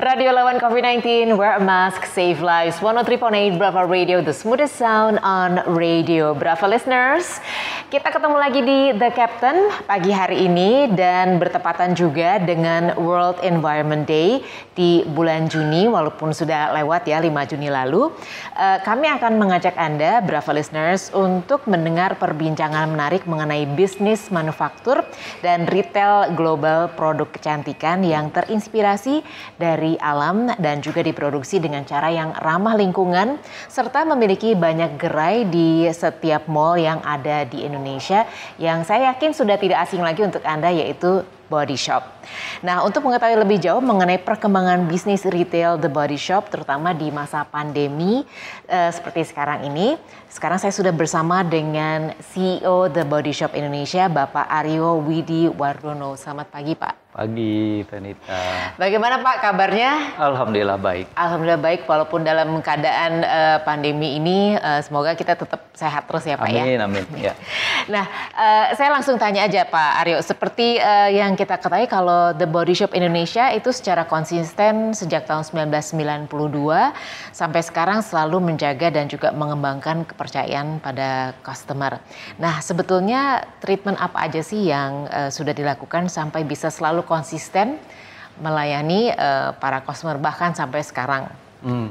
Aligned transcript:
Radio 0.00 0.32
lawan 0.32 0.56
COVID-19, 0.56 1.36
wear 1.36 1.60
a 1.60 1.62
mask, 1.62 2.08
save 2.08 2.40
lives. 2.40 2.80
103.8 2.80 3.60
Brava 3.60 3.84
Radio, 3.84 4.24
the 4.24 4.32
smoothest 4.32 4.80
sound 4.80 5.20
on 5.20 5.60
radio. 5.76 6.32
Brava 6.32 6.64
listeners, 6.64 7.36
kita 7.92 8.08
ketemu 8.08 8.36
lagi 8.40 8.64
di 8.64 8.80
The 8.96 9.12
Captain 9.12 9.68
pagi 9.84 10.08
hari 10.08 10.48
ini 10.48 10.88
dan 10.96 11.36
bertepatan 11.36 11.92
juga 11.92 12.40
dengan 12.40 12.96
World 12.96 13.44
Environment 13.44 14.08
Day 14.08 14.40
di 14.72 15.04
bulan 15.04 15.52
Juni, 15.52 15.84
walaupun 15.84 16.32
sudah 16.32 16.72
lewat 16.80 17.04
ya 17.04 17.20
5 17.20 17.50
Juni 17.52 17.68
lalu. 17.68 18.08
Uh, 18.56 18.80
kami 18.80 19.04
akan 19.04 19.36
mengajak 19.36 19.76
Anda, 19.76 20.24
Brava 20.24 20.56
listeners, 20.56 21.12
untuk 21.12 21.68
mendengar 21.68 22.16
perbincangan 22.16 22.88
menarik 22.88 23.28
mengenai 23.28 23.68
bisnis 23.76 24.32
manufaktur 24.32 25.04
dan 25.44 25.68
retail 25.68 26.32
global 26.32 26.88
produk 26.96 27.28
kecantikan 27.28 28.00
yang 28.00 28.32
terinspirasi 28.32 29.20
dari 29.60 29.89
dari 29.90 29.98
alam 29.98 30.46
dan 30.62 30.78
juga 30.78 31.02
diproduksi 31.02 31.58
dengan 31.58 31.82
cara 31.82 32.14
yang 32.14 32.30
ramah 32.38 32.78
lingkungan 32.78 33.42
serta 33.66 34.06
memiliki 34.06 34.54
banyak 34.54 34.94
gerai 34.94 35.50
di 35.50 35.90
setiap 35.90 36.46
mall 36.46 36.78
yang 36.78 37.02
ada 37.02 37.42
di 37.42 37.66
Indonesia 37.66 38.22
yang 38.54 38.86
saya 38.86 39.10
yakin 39.10 39.34
sudah 39.34 39.58
tidak 39.58 39.82
asing 39.82 39.98
lagi 39.98 40.22
untuk 40.22 40.46
Anda 40.46 40.70
yaitu 40.70 41.26
Body 41.50 41.74
Shop. 41.74 42.06
Nah, 42.62 42.86
untuk 42.86 43.02
mengetahui 43.02 43.42
lebih 43.42 43.58
jauh 43.58 43.82
mengenai 43.82 44.22
perkembangan 44.22 44.86
bisnis 44.86 45.26
retail 45.26 45.82
The 45.82 45.90
Body 45.90 46.14
Shop, 46.14 46.46
terutama 46.46 46.94
di 46.94 47.10
masa 47.10 47.42
pandemi 47.42 48.22
uh, 48.70 48.90
seperti 48.94 49.26
sekarang 49.26 49.66
ini, 49.66 49.98
sekarang 50.30 50.62
saya 50.62 50.70
sudah 50.70 50.94
bersama 50.94 51.42
dengan 51.42 52.14
CEO 52.22 52.86
The 52.86 53.02
Body 53.02 53.34
Shop 53.34 53.50
Indonesia, 53.58 54.06
Bapak 54.06 54.46
Aryo 54.46 55.02
Widi 55.02 55.50
Wardono. 55.50 56.14
Selamat 56.14 56.54
pagi, 56.54 56.78
Pak. 56.78 57.10
Pagi, 57.10 57.82
Penita. 57.90 58.78
Bagaimana 58.78 59.18
Pak 59.18 59.42
kabarnya? 59.42 60.14
Alhamdulillah 60.14 60.78
baik. 60.78 61.10
Alhamdulillah 61.18 61.58
baik, 61.58 61.80
walaupun 61.90 62.22
dalam 62.22 62.62
keadaan 62.62 63.26
uh, 63.26 63.58
pandemi 63.66 64.14
ini, 64.14 64.54
uh, 64.54 64.78
semoga 64.78 65.18
kita 65.18 65.34
tetap 65.34 65.74
sehat 65.74 66.06
terus 66.06 66.22
ya 66.22 66.38
Pak 66.38 66.46
amin, 66.46 66.54
ya. 66.54 66.62
Amin, 66.62 66.78
amin. 66.78 67.04
Ya. 67.18 67.34
Nah, 67.90 68.06
uh, 68.36 68.70
saya 68.78 68.94
langsung 68.94 69.18
tanya 69.18 69.50
aja 69.50 69.66
Pak 69.66 69.90
Aryo, 70.04 70.22
seperti 70.22 70.78
uh, 70.78 71.10
yang 71.10 71.34
kita 71.34 71.58
ketahui 71.58 71.90
kalau 71.90 72.30
The 72.30 72.46
Body 72.46 72.78
Shop 72.78 72.94
Indonesia 72.94 73.50
itu 73.50 73.74
secara 73.74 74.06
konsisten 74.06 74.94
sejak 74.94 75.26
tahun 75.26 75.42
1992 75.42 76.30
sampai 77.34 77.60
sekarang 77.66 78.06
selalu 78.06 78.54
menjaga 78.54 78.94
dan 78.94 79.10
juga 79.10 79.34
mengembangkan 79.34 80.06
kepercayaan 80.20 80.84
pada 80.84 81.32
customer. 81.40 81.96
Nah, 82.36 82.60
sebetulnya 82.60 83.40
treatment 83.64 83.96
apa 83.96 84.28
aja 84.28 84.44
sih 84.44 84.68
yang 84.68 85.08
uh, 85.08 85.32
sudah 85.32 85.56
dilakukan 85.56 86.12
sampai 86.12 86.44
bisa 86.44 86.68
selalu 86.68 87.08
konsisten 87.08 87.80
melayani 88.36 89.16
uh, 89.16 89.56
para 89.56 89.80
customer 89.80 90.20
bahkan 90.20 90.52
sampai 90.52 90.84
sekarang. 90.84 91.24
Hmm. 91.64 91.88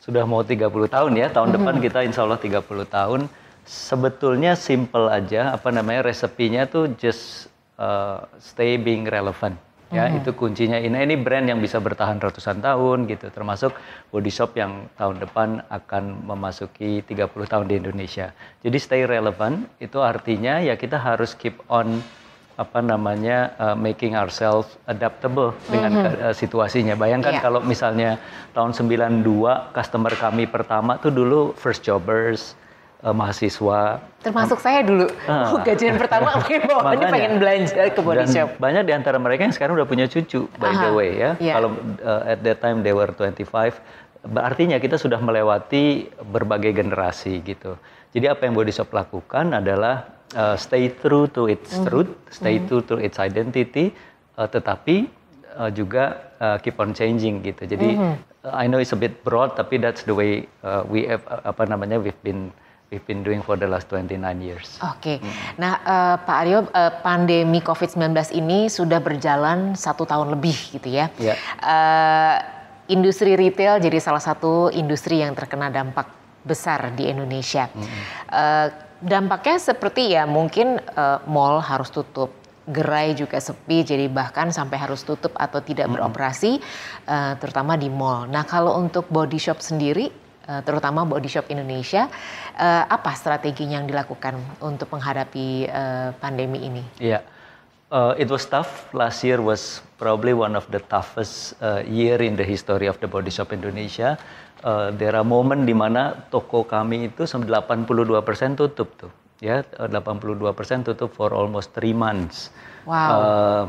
Sudah 0.00 0.24
mau 0.24 0.40
30 0.40 0.64
tahun 0.88 1.12
ya, 1.12 1.28
tahun 1.28 1.52
hmm. 1.52 1.56
depan 1.60 1.74
kita 1.84 1.98
insya 2.08 2.24
Allah 2.24 2.40
30 2.40 2.64
tahun. 2.88 3.20
Sebetulnya 3.68 4.56
simple 4.56 5.12
aja, 5.12 5.52
apa 5.52 5.68
namanya 5.68 6.08
resepinya 6.08 6.64
tuh 6.64 6.96
just 6.96 7.52
uh, 7.76 8.24
stay 8.40 8.80
being 8.80 9.04
relevant. 9.04 9.60
Ya, 9.92 10.08
itu 10.08 10.32
kuncinya. 10.32 10.80
Ini 10.80 11.04
ini 11.04 11.14
brand 11.20 11.44
yang 11.44 11.60
bisa 11.60 11.76
bertahan 11.76 12.16
ratusan 12.16 12.64
tahun 12.64 13.04
gitu, 13.12 13.28
termasuk 13.28 13.76
Body 14.08 14.32
Shop 14.32 14.56
yang 14.56 14.88
tahun 14.96 15.20
depan 15.20 15.68
akan 15.68 16.24
memasuki 16.24 17.04
30 17.04 17.28
tahun 17.44 17.68
di 17.68 17.76
Indonesia. 17.76 18.32
Jadi 18.64 18.76
stay 18.80 19.04
relevant 19.04 19.68
itu 19.84 20.00
artinya 20.00 20.64
ya 20.64 20.80
kita 20.80 20.96
harus 20.96 21.36
keep 21.36 21.60
on 21.68 22.00
apa 22.56 22.84
namanya 22.84 23.56
uh, 23.56 23.76
making 23.76 24.12
ourselves 24.12 24.76
adaptable 24.84 25.56
dengan 25.68 25.92
mm 25.92 26.02
-hmm. 26.04 26.24
uh, 26.28 26.34
situasinya. 26.36 26.94
Bayangkan 26.96 27.40
yeah. 27.40 27.44
kalau 27.44 27.60
misalnya 27.64 28.20
tahun 28.52 28.76
92 28.76 29.24
customer 29.72 30.12
kami 30.16 30.44
pertama 30.48 31.00
tuh 31.00 31.12
dulu 31.12 31.56
first 31.56 31.80
jobbers, 31.84 32.56
uh, 33.02 33.14
mahasiswa. 33.14 34.00
Termasuk 34.22 34.58
um, 34.58 34.64
saya 34.64 34.80
dulu. 34.86 35.06
Uh, 35.26 35.58
gajian 35.66 35.98
pertama 35.98 36.32
ini 36.96 37.04
pengen 37.10 37.32
belanja 37.42 37.82
ke 37.90 38.00
body 38.00 38.26
shop. 38.30 38.56
Banyak 38.62 38.82
di 38.86 38.92
antara 38.94 39.18
mereka 39.18 39.44
yang 39.44 39.54
sekarang 39.54 39.74
udah 39.76 39.86
punya 39.86 40.06
cucu 40.06 40.46
by 40.56 40.70
Aha, 40.70 40.82
the 40.86 40.90
way 40.94 41.10
ya. 41.18 41.30
Yeah. 41.42 41.58
Kalau 41.58 41.70
uh, 42.00 42.22
at 42.24 42.40
that 42.46 42.62
time 42.62 42.86
they 42.86 42.94
were 42.94 43.10
25 43.10 43.46
artinya 44.22 44.78
kita 44.78 45.02
sudah 45.02 45.18
melewati 45.18 46.06
berbagai 46.30 46.78
generasi 46.78 47.42
gitu. 47.42 47.74
Jadi 48.14 48.30
apa 48.30 48.46
yang 48.46 48.54
Body 48.54 48.70
Shop 48.70 48.92
lakukan 48.94 49.50
adalah 49.50 50.06
uh, 50.36 50.54
stay 50.54 50.92
true 50.94 51.26
to 51.32 51.48
its 51.48 51.74
mm. 51.74 51.84
truth, 51.88 52.10
stay 52.30 52.60
mm. 52.60 52.70
true 52.70 52.84
to 52.86 53.00
its 53.00 53.18
identity, 53.18 53.90
uh, 54.36 54.46
tetapi 54.46 55.10
uh, 55.58 55.72
juga 55.72 56.30
uh, 56.38 56.56
keep 56.60 56.78
on 56.78 56.92
changing 56.92 57.40
gitu. 57.42 57.66
Jadi 57.66 57.98
mm. 57.98 58.14
uh, 58.46 58.54
I 58.54 58.68
know 58.68 58.78
it's 58.78 58.94
a 58.94 59.00
bit 59.00 59.24
broad, 59.24 59.56
tapi 59.56 59.80
that's 59.80 60.04
the 60.04 60.14
way 60.14 60.46
uh, 60.62 60.84
we 60.86 61.08
have, 61.08 61.24
apa 61.26 61.66
namanya 61.66 61.98
we've 61.98 62.22
been 62.22 62.52
we've 62.92 63.08
been 63.08 63.24
doing 63.24 63.40
for 63.40 63.56
the 63.56 63.64
last 63.64 63.88
29 63.88 64.20
years. 64.44 64.76
Oke, 64.84 65.00
okay. 65.00 65.16
mm. 65.24 65.56
nah 65.56 65.80
uh, 65.80 66.16
Pak 66.20 66.36
Aryo, 66.44 66.68
uh, 66.68 66.92
pandemi 67.00 67.64
COVID-19 67.64 68.36
ini 68.36 68.68
sudah 68.68 69.00
berjalan 69.00 69.72
satu 69.72 70.04
tahun 70.04 70.36
lebih 70.36 70.76
gitu 70.76 70.92
ya. 70.92 71.08
Yeah. 71.16 71.40
Uh, 71.64 72.36
industri 72.92 73.32
retail 73.40 73.80
jadi 73.80 73.96
salah 73.96 74.20
satu 74.20 74.68
industri 74.68 75.24
yang 75.24 75.32
terkena 75.32 75.72
dampak 75.72 76.12
besar 76.44 76.92
di 76.92 77.08
Indonesia. 77.08 77.72
Mm 77.72 77.80
-hmm. 77.80 78.02
uh, 78.28 78.68
dampaknya 79.02 79.58
seperti 79.58 80.14
ya 80.14 80.28
mungkin 80.28 80.78
uh, 80.94 81.18
mall 81.26 81.58
harus 81.58 81.90
tutup, 81.90 82.30
gerai 82.70 83.18
juga 83.18 83.42
sepi, 83.42 83.82
jadi 83.82 84.06
bahkan 84.06 84.54
sampai 84.54 84.78
harus 84.78 85.02
tutup 85.02 85.34
atau 85.34 85.58
tidak 85.58 85.90
hmm. 85.90 85.98
beroperasi, 85.98 86.62
uh, 87.10 87.34
terutama 87.42 87.74
di 87.74 87.90
mall. 87.90 88.30
Nah 88.30 88.46
kalau 88.46 88.78
untuk 88.78 89.10
body 89.10 89.38
shop 89.42 89.58
sendiri, 89.58 90.14
terutama 90.66 91.06
body 91.06 91.30
shop 91.30 91.46
Indonesia, 91.50 92.10
uh, 92.58 92.84
apa 92.90 93.14
strateginya 93.14 93.78
yang 93.82 93.88
dilakukan 93.88 94.38
untuk 94.58 94.90
menghadapi 94.90 95.70
uh, 95.70 96.10
pandemi 96.18 96.66
ini? 96.66 96.82
Iya. 96.98 97.20
Yeah. 97.20 97.22
Uh, 97.92 98.16
it 98.16 98.24
was 98.32 98.48
tough. 98.48 98.88
Last 98.96 99.20
year 99.20 99.36
was 99.44 99.84
probably 100.00 100.32
one 100.32 100.56
of 100.56 100.64
the 100.72 100.80
toughest 100.80 101.52
uh, 101.60 101.84
year 101.84 102.16
in 102.24 102.40
the 102.40 102.46
history 102.46 102.88
of 102.88 102.96
the 103.04 103.06
body 103.06 103.28
shop 103.28 103.52
Indonesia 103.52 104.16
uh, 104.64 104.88
daerah 104.94 105.20
momen 105.26 105.68
di 105.68 105.76
mana 105.76 106.14
toko 106.30 106.64
kami 106.64 107.12
itu 107.12 107.28
82% 107.28 107.84
tutup 108.56 108.88
tuh 108.96 109.12
ya 109.42 109.66
82% 109.66 110.86
tutup 110.86 111.10
for 111.10 111.34
almost 111.34 111.74
three 111.74 111.92
months. 111.92 112.54
Wow. 112.86 113.10
Uh, 113.10 113.64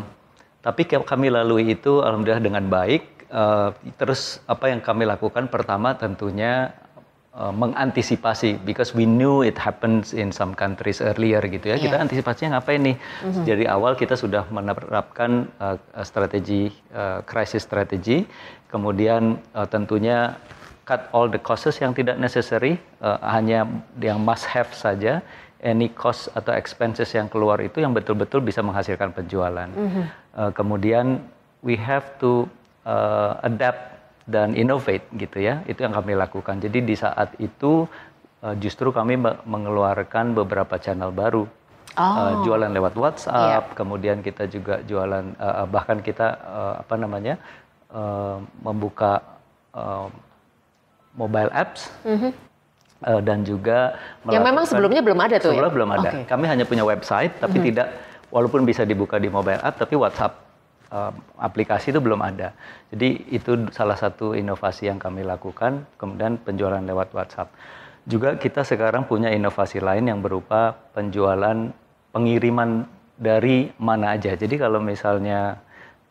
tapi 0.63 0.85
kami 0.87 1.33
lalui 1.33 1.75
itu 1.75 1.99
alhamdulillah 1.99 2.39
dengan 2.45 2.63
baik. 2.69 3.12
Uh, 3.33 3.73
terus 3.97 4.37
apa 4.45 4.69
yang 4.69 4.77
kami 4.77 5.09
lakukan 5.09 5.49
pertama 5.49 5.97
tentunya 5.97 6.69
uh, 7.33 7.49
mengantisipasi 7.49 8.61
because 8.61 8.93
we 8.93 9.09
knew 9.09 9.41
it 9.41 9.57
happens 9.57 10.13
in 10.13 10.29
some 10.29 10.53
countries 10.53 11.01
earlier 11.01 11.41
gitu 11.41 11.73
ya. 11.73 11.75
Yeah. 11.75 11.89
Kita 11.89 11.95
antisipasinya 12.05 12.61
ngapain 12.61 12.81
nih? 12.85 12.97
Mm-hmm. 12.97 13.43
Jadi 13.49 13.63
awal 13.65 13.97
kita 13.97 14.13
sudah 14.13 14.45
menerapkan 14.53 15.49
uh, 15.57 15.77
strategi 16.05 16.69
uh, 16.93 17.25
crisis 17.25 17.65
strategy. 17.65 18.29
Kemudian 18.69 19.41
uh, 19.57 19.65
tentunya 19.65 20.37
cut 20.85 21.09
all 21.15 21.25
the 21.29 21.41
costs 21.41 21.79
yang 21.79 21.95
tidak 21.97 22.21
necessary, 22.21 22.77
uh, 23.01 23.17
hanya 23.33 23.65
yang 23.97 24.21
must 24.21 24.45
have 24.45 24.69
saja. 24.73 25.25
Any 25.63 25.87
cost 25.95 26.27
atau 26.35 26.51
expenses 26.51 27.07
yang 27.15 27.31
keluar 27.31 27.55
itu 27.63 27.79
yang 27.79 27.95
betul-betul 27.95 28.43
bisa 28.43 28.59
menghasilkan 28.59 29.15
penjualan. 29.15 29.71
Mm 29.71 29.89
-hmm. 29.89 30.03
uh, 30.35 30.51
kemudian 30.51 31.23
we 31.63 31.79
have 31.79 32.03
to 32.19 32.51
uh, 32.87 33.39
adapt 33.43 33.81
dan 34.27 34.55
innovate 34.55 35.03
gitu 35.15 35.43
ya. 35.43 35.63
Itu 35.67 35.83
yang 35.83 35.95
kami 35.95 36.15
lakukan. 36.15 36.63
Jadi 36.63 36.79
di 36.83 36.95
saat 36.95 37.35
itu 37.39 37.87
uh, 38.43 38.55
justru 38.59 38.91
kami 38.91 39.19
mengeluarkan 39.43 40.35
beberapa 40.35 40.79
channel 40.79 41.11
baru. 41.11 41.47
Oh. 41.93 42.01
Uh, 42.01 42.33
jualan 42.41 42.73
lewat 42.73 42.97
WhatsApp, 42.97 43.69
yeah. 43.69 43.75
kemudian 43.77 44.25
kita 44.25 44.49
juga 44.49 44.81
jualan 44.81 45.37
uh, 45.37 45.69
bahkan 45.69 46.01
kita 46.01 46.41
uh, 46.41 46.73
apa 46.81 46.95
namanya 46.97 47.37
uh, 47.93 48.41
membuka 48.65 49.21
uh, 49.77 50.09
mobile 51.13 51.51
apps 51.53 51.93
mm 52.01 52.17
-hmm. 52.17 52.31
uh, 53.05 53.21
dan 53.21 53.45
juga 53.45 53.93
yang 54.25 54.41
memang 54.41 54.65
sebelumnya 54.65 55.01
belum 55.05 55.19
ada 55.21 55.37
tuh 55.37 55.53
sebelumnya 55.53 55.69
ya? 55.69 55.77
belum 55.77 55.89
ada 55.93 56.09
okay. 56.09 56.23
kami 56.25 56.45
hanya 56.49 56.65
punya 56.65 56.83
website 56.85 57.37
tapi 57.37 57.57
mm 57.57 57.61
-hmm. 57.61 57.69
tidak 57.69 57.87
walaupun 58.33 58.65
bisa 58.65 58.81
dibuka 58.83 59.21
di 59.21 59.29
mobile 59.29 59.61
app 59.61 59.77
tapi 59.77 59.93
WhatsApp 59.93 60.33
uh, 60.93 61.11
aplikasi 61.41 61.89
itu 61.89 61.99
belum 61.99 62.21
ada. 62.21 62.53
Jadi 62.93 63.33
itu 63.33 63.67
salah 63.73 63.97
satu 63.97 64.37
inovasi 64.37 64.87
yang 64.87 65.01
kami 65.01 65.25
lakukan 65.25 65.89
kemudian 65.97 66.37
penjualan 66.37 66.79
lewat 66.79 67.09
WhatsApp. 67.17 67.49
Juga 68.05 68.37
kita 68.37 68.61
sekarang 68.61 69.09
punya 69.09 69.33
inovasi 69.33 69.81
lain 69.81 70.11
yang 70.11 70.21
berupa 70.21 70.77
penjualan 70.93 71.73
pengiriman 72.13 72.85
dari 73.17 73.73
mana 73.81 74.13
aja. 74.13 74.37
Jadi 74.37 74.59
kalau 74.61 74.77
misalnya 74.83 75.57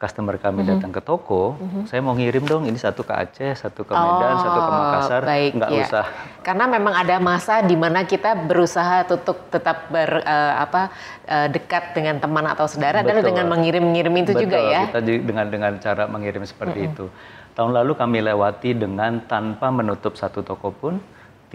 customer 0.03 0.35
kami 0.35 0.51
mm 0.51 0.59
-hmm. 0.67 0.71
datang 0.75 0.91
ke 0.91 0.99
toko, 1.07 1.55
mm 1.55 1.63
-hmm. 1.63 1.83
saya 1.87 2.01
mau 2.03 2.19
ngirim 2.19 2.43
dong 2.43 2.67
ini 2.67 2.75
satu 2.75 3.07
ke 3.07 3.15
Aceh, 3.15 3.55
satu 3.55 3.87
ke 3.87 3.95
Medan, 3.95 4.35
oh, 4.35 4.43
satu 4.43 4.59
ke 4.59 4.67
oh, 4.67 4.75
Makassar, 4.75 5.23
baik, 5.23 5.53
nggak 5.55 5.71
ya. 5.71 5.85
usah. 5.87 6.05
Karena 6.43 6.65
memang 6.67 6.95
ada 6.99 7.17
masa 7.23 7.63
di 7.63 7.79
mana 7.79 8.03
kita 8.03 8.35
berusaha 8.35 9.07
tutup 9.07 9.47
tetap 9.55 9.87
ber 9.95 10.27
uh, 10.27 10.55
apa 10.59 10.91
uh, 11.31 11.47
dekat 11.47 11.95
dengan 11.95 12.19
teman 12.19 12.43
atau 12.51 12.67
saudara 12.67 13.07
dan 13.07 13.23
dengan 13.23 13.47
mengirim-ngirim 13.47 14.15
itu 14.27 14.35
Betul, 14.35 14.43
juga 14.51 14.59
ya. 14.59 14.83
Kita 14.91 15.01
dengan 15.07 15.47
dengan 15.47 15.73
cara 15.79 16.11
mengirim 16.11 16.43
seperti 16.43 16.83
mm 16.83 16.87
-hmm. 16.91 16.95
itu. 16.99 17.07
Tahun 17.53 17.71
lalu 17.71 17.93
kami 17.95 18.19
lewati 18.27 18.75
dengan 18.75 19.23
tanpa 19.31 19.71
menutup 19.71 20.19
satu 20.19 20.43
toko 20.43 20.75
pun, 20.75 20.99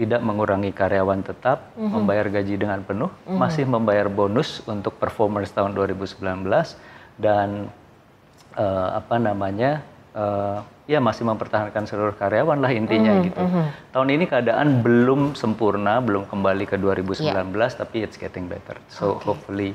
tidak 0.00 0.24
mengurangi 0.24 0.72
karyawan 0.72 1.20
tetap, 1.20 1.76
mm 1.76 1.84
-hmm. 1.84 1.90
membayar 1.92 2.26
gaji 2.32 2.54
dengan 2.56 2.80
penuh, 2.80 3.12
mm 3.12 3.28
-hmm. 3.28 3.36
masih 3.36 3.68
membayar 3.68 4.08
bonus 4.08 4.64
untuk 4.64 4.96
performance 4.96 5.52
tahun 5.52 5.76
2019 5.76 6.22
dan 7.18 7.68
uh, 8.58 8.98
apa 8.98 9.16
namanya 9.22 9.86
uh, 10.18 10.60
ya 10.90 10.98
masih 10.98 11.24
mempertahankan 11.28 11.86
seluruh 11.86 12.16
karyawan 12.18 12.58
lah 12.58 12.72
intinya 12.74 13.20
mm 13.20 13.24
gitu. 13.30 13.40
Mm 13.40 13.48
-hmm. 13.48 13.64
Tahun 13.94 14.08
ini 14.10 14.24
keadaan 14.26 14.68
belum 14.82 15.38
sempurna, 15.38 16.02
belum 16.02 16.26
kembali 16.26 16.64
ke 16.66 16.76
2019 16.76 17.22
yeah. 17.22 17.68
tapi 17.70 17.96
it's 18.02 18.18
getting 18.18 18.50
better. 18.50 18.76
So 18.90 19.16
okay. 19.16 19.30
hopefully 19.30 19.70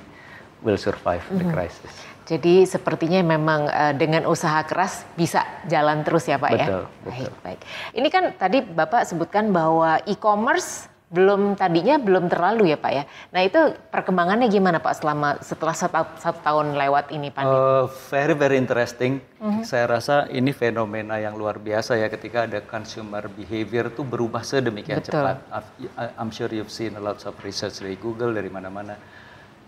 will 0.65 0.77
survive 0.77 1.23
mm 1.25 1.31
-hmm. 1.31 1.39
the 1.39 1.45
crisis. 1.47 1.93
Jadi 2.23 2.63
sepertinya 2.63 3.19
memang 3.19 3.67
uh, 3.67 3.91
dengan 3.91 4.23
usaha 4.31 4.63
keras 4.63 5.03
bisa 5.19 5.43
jalan 5.67 6.07
terus 6.07 6.23
ya 6.23 6.39
Pak 6.39 6.51
betul, 6.55 6.59
ya. 6.59 6.67
Betul. 6.67 6.83
Baik, 7.03 7.33
baik. 7.43 7.59
Ini 7.99 8.07
kan 8.07 8.23
tadi 8.39 8.57
Bapak 8.63 9.03
sebutkan 9.03 9.51
bahwa 9.51 9.99
e-commerce 10.07 10.87
belum 11.13 11.53
tadinya 11.53 12.01
belum 12.01 12.25
terlalu 12.25 12.73
ya 12.73 12.77
Pak 12.81 12.91
ya. 12.91 13.03
Nah 13.29 13.41
itu 13.45 13.61
perkembangannya 13.93 14.49
gimana 14.49 14.81
Pak 14.81 14.97
selama 14.97 15.37
setelah 15.45 15.77
satu, 15.77 16.09
satu 16.17 16.41
tahun 16.41 16.73
lewat 16.73 17.13
ini 17.13 17.29
pandemi? 17.29 17.53
Uh, 17.53 17.85
very 18.09 18.33
very 18.33 18.57
interesting. 18.57 19.21
Uh-huh. 19.37 19.61
Saya 19.61 19.85
rasa 19.85 20.25
ini 20.33 20.49
fenomena 20.49 21.21
yang 21.21 21.37
luar 21.37 21.61
biasa 21.61 22.01
ya 22.01 22.09
ketika 22.09 22.49
ada 22.49 22.65
consumer 22.65 23.29
behavior 23.29 23.93
tuh 23.93 24.01
berubah 24.01 24.41
sedemikian 24.41 25.05
Betul. 25.05 25.21
cepat. 25.21 25.37
I'm 26.17 26.33
sure 26.33 26.49
you've 26.49 26.73
seen 26.73 26.97
a 26.97 27.03
lot 27.03 27.21
of 27.21 27.37
research 27.45 27.77
dari 27.85 27.93
Google 27.93 28.33
dari 28.33 28.49
mana-mana 28.49 28.97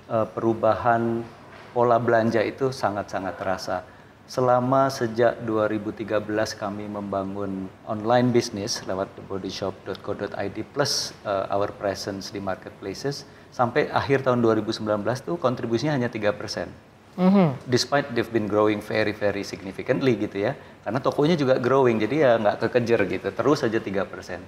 uh, 0.09 0.25
perubahan 0.25 1.21
pola 1.77 2.01
belanja 2.01 2.42
itu 2.42 2.74
sangat-sangat 2.74 3.38
terasa. 3.38 3.94
Selama 4.25 4.89
sejak 4.89 5.45
2013 5.45 6.57
kami 6.57 6.89
membangun 6.89 7.69
online 7.86 8.33
business 8.33 8.81
lewat 8.89 9.13
thebodyshop.co.id 9.13 10.57
plus 10.74 11.13
uh, 11.22 11.45
our 11.54 11.69
presence 11.69 12.33
di 12.33 12.42
marketplaces 12.42 13.30
sampai 13.54 13.86
akhir 13.94 14.25
tahun 14.25 14.42
2019 14.42 14.81
tuh 15.22 15.38
kontribusinya 15.38 15.94
hanya 15.94 16.10
3%. 16.10 16.25
Mm 17.16 17.31
-hmm. 17.31 17.48
Despite 17.69 18.18
they've 18.18 18.33
been 18.33 18.50
growing 18.50 18.81
very 18.81 19.13
very 19.13 19.45
significantly 19.45 20.18
gitu 20.18 20.42
ya. 20.50 20.57
Karena 20.81 20.98
tokonya 20.98 21.38
juga 21.38 21.62
growing 21.62 22.01
jadi 22.01 22.16
ya 22.18 22.31
nggak 22.42 22.66
kekejar 22.66 23.06
gitu. 23.06 23.30
Terus 23.30 23.62
saja 23.62 23.78
3%. 23.78 24.42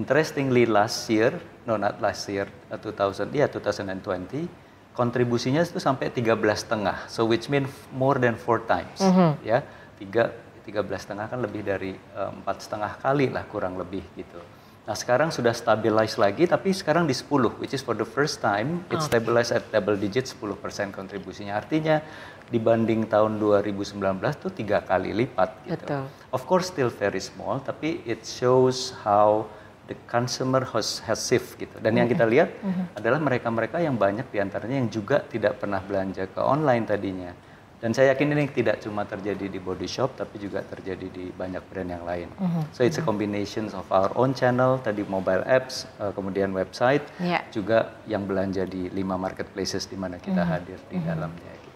Interestingly 0.00 0.64
last 0.64 1.12
year, 1.12 1.36
no 1.68 1.76
not 1.76 2.00
last 2.00 2.24
year, 2.32 2.48
2000 2.72 3.36
ya 3.36 3.44
yeah, 3.44 3.48
2020 3.52 4.69
kontribusinya 5.00 5.64
itu 5.64 5.80
sampai 5.80 6.12
13 6.12 6.36
setengah. 6.60 7.08
So 7.08 7.24
which 7.24 7.48
mean 7.48 7.64
more 7.96 8.20
than 8.20 8.36
four 8.36 8.60
times. 8.68 9.00
Mm 9.00 9.12
-hmm. 9.16 9.30
Ya, 9.40 9.64
tiga 9.96 10.36
tiga 10.60 10.84
belas 10.84 11.08
setengah 11.08 11.24
kan 11.32 11.40
lebih 11.40 11.64
dari 11.64 11.96
eh, 11.96 12.30
empat 12.36 12.68
setengah 12.68 13.00
kali 13.00 13.32
lah 13.32 13.48
kurang 13.48 13.80
lebih 13.80 14.04
gitu. 14.12 14.36
Nah 14.84 14.96
sekarang 14.96 15.30
sudah 15.30 15.54
stabilize 15.56 16.18
lagi, 16.18 16.44
tapi 16.50 16.74
sekarang 16.74 17.04
di 17.06 17.14
10, 17.14 17.62
which 17.62 17.72
is 17.76 17.80
for 17.84 17.94
the 17.94 18.04
first 18.04 18.42
time 18.44 18.82
it 18.90 19.00
stabilize 19.00 19.54
at 19.54 19.64
double 19.70 19.94
digit 19.96 20.26
10% 20.26 20.56
kontribusinya. 20.90 21.56
Artinya 21.56 22.02
dibanding 22.50 23.06
tahun 23.06 23.38
2019 23.38 23.96
tuh 24.40 24.50
tiga 24.50 24.82
kali 24.82 25.14
lipat 25.14 25.50
gitu. 25.68 25.84
Betul. 25.86 26.04
Of 26.34 26.42
course 26.48 26.74
still 26.74 26.90
very 26.90 27.22
small, 27.22 27.62
tapi 27.62 28.02
it 28.02 28.26
shows 28.26 28.92
how 29.06 29.46
the 29.90 29.98
consumer 30.06 30.62
has, 30.70 31.02
has 31.02 31.18
shift 31.18 31.58
gitu. 31.58 31.74
Dan 31.82 31.98
yang 31.98 32.06
kita 32.06 32.22
lihat 32.22 32.54
mm-hmm. 32.62 32.94
adalah 32.94 33.18
mereka-mereka 33.18 33.82
yang 33.82 33.98
banyak 33.98 34.30
di 34.30 34.38
antaranya 34.38 34.78
yang 34.78 34.86
juga 34.86 35.18
tidak 35.26 35.58
pernah 35.58 35.82
belanja 35.82 36.30
ke 36.30 36.38
online 36.38 36.86
tadinya. 36.86 37.34
Dan 37.80 37.96
saya 37.96 38.12
yakin 38.12 38.36
ini 38.36 38.44
tidak 38.52 38.84
cuma 38.84 39.08
terjadi 39.08 39.48
di 39.48 39.56
body 39.56 39.88
shop, 39.88 40.12
tapi 40.12 40.36
juga 40.36 40.60
terjadi 40.60 41.08
di 41.08 41.32
banyak 41.32 41.64
brand 41.64 41.90
yang 41.90 42.04
lain. 42.04 42.28
Mm-hmm. 42.36 42.62
So 42.76 42.84
it's 42.84 43.00
a 43.00 43.04
combination 43.04 43.72
of 43.72 43.88
our 43.88 44.12
own 44.14 44.36
channel, 44.36 44.78
tadi 44.84 45.00
mobile 45.02 45.42
apps, 45.48 45.88
uh, 45.96 46.12
kemudian 46.12 46.52
website, 46.52 47.02
yeah. 47.18 47.40
juga 47.48 47.98
yang 48.04 48.28
belanja 48.28 48.68
di 48.68 48.92
lima 48.92 49.16
marketplaces 49.16 49.88
di 49.88 49.96
mana 49.96 50.20
kita 50.20 50.44
mm-hmm. 50.44 50.52
hadir 50.52 50.78
di 50.92 51.00
mm-hmm. 51.00 51.08
dalamnya. 51.08 51.52
Gitu. 51.56 51.70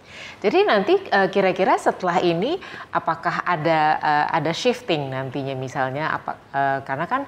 Jadi 0.45 0.59
nanti 0.69 0.95
uh, 1.09 1.29
kira-kira 1.33 1.81
setelah 1.81 2.21
ini 2.21 2.61
apakah 2.93 3.41
ada 3.49 3.97
uh, 3.97 4.27
ada 4.29 4.53
shifting 4.53 5.09
nantinya 5.09 5.57
misalnya 5.57 6.21
apa 6.21 6.33
uh, 6.53 6.79
karena 6.85 7.07
kan 7.09 7.23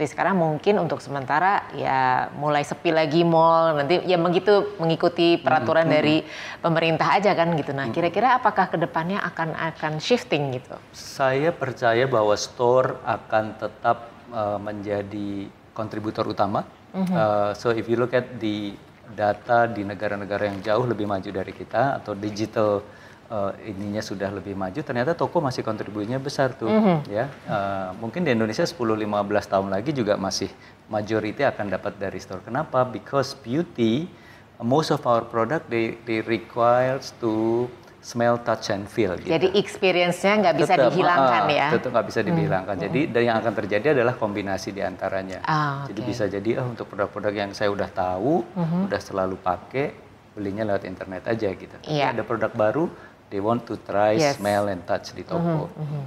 seperti 0.00 0.16
sekarang 0.16 0.40
mungkin 0.40 0.80
untuk 0.80 1.04
sementara 1.04 1.68
ya 1.76 2.32
mulai 2.32 2.64
sepi 2.64 2.88
lagi 2.88 3.20
mall 3.20 3.76
nanti 3.76 4.00
ya 4.08 4.16
begitu 4.16 4.72
mengikuti 4.80 5.36
peraturan 5.36 5.84
hmm, 5.84 5.92
dari 5.92 6.24
pemerintah 6.64 7.20
aja 7.20 7.36
kan 7.36 7.52
gitu. 7.52 7.76
Nah 7.76 7.92
kira-kira 7.92 8.40
apakah 8.40 8.72
ke 8.72 8.80
depannya 8.80 9.20
akan 9.20 9.52
akan 9.52 10.00
shifting 10.00 10.56
gitu? 10.56 10.72
Saya 10.96 11.52
percaya 11.52 12.08
bahwa 12.08 12.32
store 12.32 12.96
akan 13.04 13.60
tetap 13.60 14.08
uh, 14.32 14.56
menjadi 14.56 15.52
kontributor 15.76 16.24
utama. 16.24 16.64
Mm 16.96 17.04
-hmm. 17.04 17.12
uh, 17.20 17.52
so 17.52 17.68
if 17.68 17.84
you 17.84 18.00
look 18.00 18.16
at 18.16 18.40
the 18.40 18.72
data 19.12 19.68
di 19.68 19.84
negara-negara 19.84 20.48
yang 20.48 20.64
jauh 20.64 20.88
lebih 20.88 21.04
maju 21.04 21.28
dari 21.28 21.52
kita 21.52 22.00
atau 22.00 22.16
digital 22.16 22.80
uh, 23.30 23.54
ininya 23.62 24.02
sudah 24.02 24.28
lebih 24.34 24.58
maju, 24.58 24.82
ternyata 24.82 25.14
toko 25.14 25.38
masih 25.38 25.62
kontribusinya 25.62 26.18
besar 26.18 26.52
tuh, 26.52 26.68
mm 26.68 26.82
-hmm. 26.82 26.98
ya. 27.08 27.26
Uh, 27.46 27.88
mungkin 28.02 28.26
di 28.26 28.34
Indonesia 28.34 28.66
10-15 28.66 29.06
tahun 29.46 29.68
lagi 29.70 29.90
juga 29.94 30.18
masih 30.18 30.50
majority 30.90 31.46
akan 31.46 31.70
dapat 31.70 31.96
dari 31.96 32.18
store. 32.18 32.42
Kenapa? 32.42 32.82
Because 32.82 33.38
beauty, 33.38 34.10
most 34.58 34.90
of 34.90 35.06
our 35.06 35.22
product 35.22 35.70
they 35.70 35.96
they 36.04 36.20
requires 36.26 37.14
to 37.22 37.64
smell, 38.00 38.40
touch, 38.40 38.72
and 38.72 38.88
feel. 38.88 39.12
Gitu. 39.20 39.28
Jadi 39.28 39.48
experience-nya 39.60 40.40
nggak 40.40 40.56
bisa 40.56 40.74
tetap, 40.74 40.88
dihilangkan 40.90 41.42
uh, 41.46 41.52
ya? 41.52 41.68
Tetap 41.76 41.90
nggak 41.92 42.06
bisa 42.08 42.20
dihilangkan. 42.24 42.74
Hmm. 42.76 42.84
Jadi 42.88 43.00
dan 43.12 43.22
yang 43.22 43.36
akan 43.44 43.54
terjadi 43.54 43.86
adalah 43.92 44.14
kombinasi 44.16 44.72
di 44.72 44.82
antaranya. 44.82 45.44
Ah, 45.44 45.84
okay. 45.84 45.92
Jadi 45.92 46.00
bisa 46.02 46.24
jadi 46.26 46.50
oh, 46.64 46.72
untuk 46.72 46.88
produk-produk 46.88 47.32
yang 47.32 47.50
saya 47.52 47.68
udah 47.68 47.88
tahu, 47.92 48.40
uh 48.42 48.60
-huh. 48.60 48.88
udah 48.88 49.00
selalu 49.00 49.36
pakai, 49.44 49.92
belinya 50.32 50.64
lewat 50.64 50.88
internet 50.88 51.22
aja 51.28 51.48
gitu. 51.52 51.76
Yeah. 51.84 52.16
Ada 52.16 52.24
produk 52.24 52.52
baru, 52.56 52.84
they 53.30 53.40
want 53.40 53.64
to 53.64 53.78
try 53.86 54.18
yes. 54.18 54.36
smell 54.36 54.68
and 54.68 54.82
touch 54.84 55.14
di 55.14 55.22
toko. 55.22 55.40
Mm 55.40 55.70
-hmm, 55.70 55.80
mm 55.80 55.86
-hmm. 55.86 56.04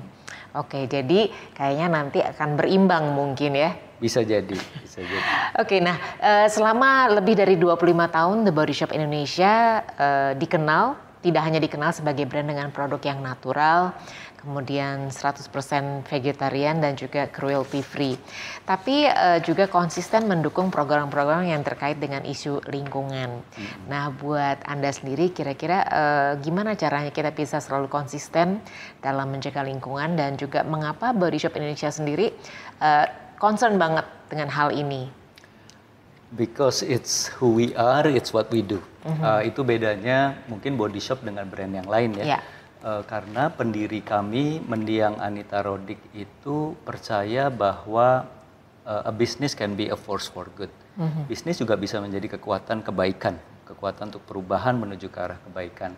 Oke, 0.54 0.86
jadi 0.86 1.34
kayaknya 1.58 1.88
nanti 1.90 2.22
akan 2.22 2.54
berimbang 2.54 3.10
mungkin 3.18 3.58
ya. 3.58 3.74
Bisa 3.98 4.22
jadi, 4.22 4.54
bisa 4.54 5.02
jadi. 5.02 5.26
Oke, 5.66 5.82
nah 5.82 5.98
uh, 6.22 6.46
selama 6.46 7.10
lebih 7.10 7.34
dari 7.34 7.58
25 7.58 7.90
tahun 7.90 8.38
The 8.46 8.54
Body 8.54 8.76
Shop 8.78 8.94
Indonesia 8.94 9.82
uh, 9.98 10.32
dikenal 10.38 11.14
tidak 11.24 11.42
hanya 11.48 11.60
dikenal 11.64 11.96
sebagai 11.96 12.28
brand 12.28 12.52
dengan 12.52 12.68
produk 12.70 13.00
yang 13.00 13.24
natural, 13.24 13.96
kemudian 14.44 15.08
100% 15.08 16.04
vegetarian 16.04 16.84
dan 16.84 17.00
juga 17.00 17.32
cruelty 17.32 17.80
free. 17.80 18.20
Tapi 18.68 19.08
uh, 19.08 19.40
juga 19.40 19.72
konsisten 19.72 20.28
mendukung 20.28 20.68
program-program 20.68 21.48
yang 21.48 21.64
terkait 21.64 21.96
dengan 21.96 22.28
isu 22.28 22.60
lingkungan. 22.68 23.40
Hmm. 23.40 23.72
Nah, 23.88 24.12
buat 24.12 24.60
Anda 24.68 24.92
sendiri 24.92 25.32
kira-kira 25.32 25.88
uh, 25.88 26.32
gimana 26.44 26.76
caranya 26.76 27.10
kita 27.16 27.32
bisa 27.32 27.64
selalu 27.64 27.88
konsisten 27.88 28.60
dalam 29.00 29.32
menjaga 29.32 29.64
lingkungan 29.64 30.20
dan 30.20 30.36
juga 30.36 30.68
mengapa 30.68 31.16
Body 31.16 31.40
Shop 31.40 31.56
Indonesia 31.56 31.88
sendiri 31.88 32.36
uh, 32.84 33.08
concern 33.40 33.80
banget 33.80 34.04
dengan 34.28 34.52
hal 34.52 34.76
ini? 34.76 35.08
Because 36.36 36.84
it's 36.84 37.30
who 37.40 37.56
we 37.56 37.72
are, 37.80 38.10
it's 38.10 38.36
what 38.36 38.52
we 38.52 38.60
do. 38.60 38.84
Mm 39.08 39.14
-hmm. 39.16 39.24
uh, 39.24 39.42
itu 39.46 39.62
bedanya 39.64 40.36
mungkin 40.52 40.76
Body 40.76 41.00
Shop 41.00 41.24
dengan 41.24 41.48
brand 41.48 41.72
yang 41.72 41.88
lain 41.88 42.20
ya. 42.20 42.38
Yeah 42.38 42.44
uh, 42.84 43.04
karena 43.08 43.50
pendiri 43.50 44.04
kami 44.04 44.60
mendiang 44.62 45.18
Anita 45.18 45.64
Rodik 45.64 45.98
itu 46.14 46.76
percaya 46.84 47.48
bahwa 47.48 48.28
uh, 48.84 49.10
a 49.10 49.14
business 49.16 49.56
can 49.56 49.74
be 49.74 49.90
a 49.90 49.98
force 49.98 50.28
for 50.28 50.52
good. 50.54 50.70
Mm-hmm. 51.00 51.24
Bisnis 51.26 51.58
juga 51.58 51.74
bisa 51.74 51.98
menjadi 51.98 52.38
kekuatan 52.38 52.86
kebaikan, 52.86 53.40
kekuatan 53.66 54.14
untuk 54.14 54.24
perubahan 54.30 54.78
menuju 54.78 55.10
ke 55.10 55.18
arah 55.18 55.40
kebaikan. 55.50 55.98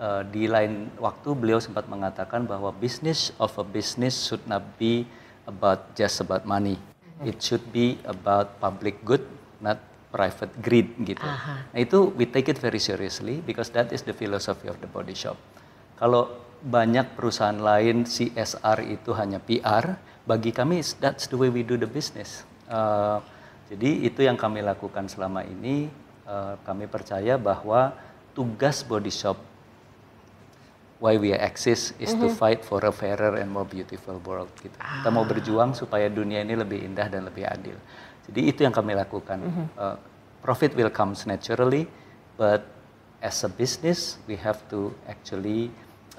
Uh, 0.00 0.24
di 0.24 0.48
lain 0.48 0.88
waktu 0.96 1.36
beliau 1.36 1.60
sempat 1.60 1.84
mengatakan 1.84 2.48
bahwa 2.48 2.72
business 2.72 3.36
of 3.36 3.52
a 3.60 3.66
business 3.66 4.16
should 4.16 4.40
not 4.48 4.64
be 4.80 5.04
about 5.44 5.92
just 5.92 6.24
about 6.24 6.48
money. 6.48 6.80
Mm-hmm. 6.80 7.28
It 7.28 7.36
should 7.44 7.60
be 7.68 8.00
about 8.08 8.56
public 8.64 9.04
good, 9.04 9.20
not 9.60 9.76
private 10.08 10.50
greed 10.64 10.96
gitu. 11.04 11.20
Aha. 11.20 11.68
Nah 11.70 11.80
itu 11.84 12.16
we 12.16 12.24
take 12.24 12.48
it 12.48 12.56
very 12.56 12.80
seriously 12.80 13.44
because 13.44 13.68
that 13.76 13.92
is 13.92 14.02
the 14.02 14.16
philosophy 14.16 14.72
of 14.72 14.80
the 14.80 14.88
body 14.88 15.12
shop. 15.12 15.36
Kalau 16.00 16.32
banyak 16.64 17.12
perusahaan 17.12 17.56
lain 17.60 18.08
CSR 18.08 18.88
itu 18.88 19.12
hanya 19.12 19.36
PR, 19.36 20.00
bagi 20.24 20.48
kami 20.48 20.80
that's 20.96 21.28
the 21.28 21.36
way 21.36 21.52
we 21.52 21.60
do 21.60 21.76
the 21.76 21.88
business. 21.88 22.48
Uh, 22.72 23.20
jadi 23.68 24.08
itu 24.08 24.24
yang 24.24 24.40
kami 24.40 24.64
lakukan 24.64 25.04
selama 25.12 25.44
ini. 25.44 25.92
Uh, 26.30 26.54
kami 26.62 26.86
percaya 26.86 27.34
bahwa 27.34 27.90
tugas 28.38 28.86
body 28.86 29.10
shop 29.10 29.34
why 31.02 31.18
we 31.18 31.34
exist 31.34 31.96
is 31.98 32.14
mm 32.14 32.22
-hmm. 32.22 32.22
to 32.22 32.26
mhm. 32.30 32.36
fight 32.38 32.60
for 32.62 32.78
a 32.86 32.92
fairer 32.94 33.40
and 33.42 33.50
more 33.50 33.66
beautiful 33.66 34.14
world. 34.22 34.52
Gitu. 34.62 34.76
Ah. 34.78 35.02
Kita 35.02 35.10
mau 35.10 35.26
berjuang 35.26 35.74
supaya 35.74 36.06
dunia 36.06 36.44
ini 36.46 36.54
lebih 36.54 36.86
indah 36.86 37.10
dan 37.10 37.26
lebih 37.26 37.50
adil. 37.50 37.74
Jadi 38.30 38.40
itu 38.46 38.62
yang 38.62 38.70
kami 38.70 38.94
lakukan. 38.94 39.42
Mm 39.42 39.50
-hmm. 39.50 39.66
uh, 39.74 39.96
profit 40.44 40.72
will 40.78 40.92
comes 40.92 41.26
naturally, 41.26 41.90
but 42.38 42.62
as 43.20 43.42
a 43.42 43.50
business 43.50 44.16
we 44.30 44.36
have 44.38 44.62
to 44.70 44.94
actually 45.10 45.68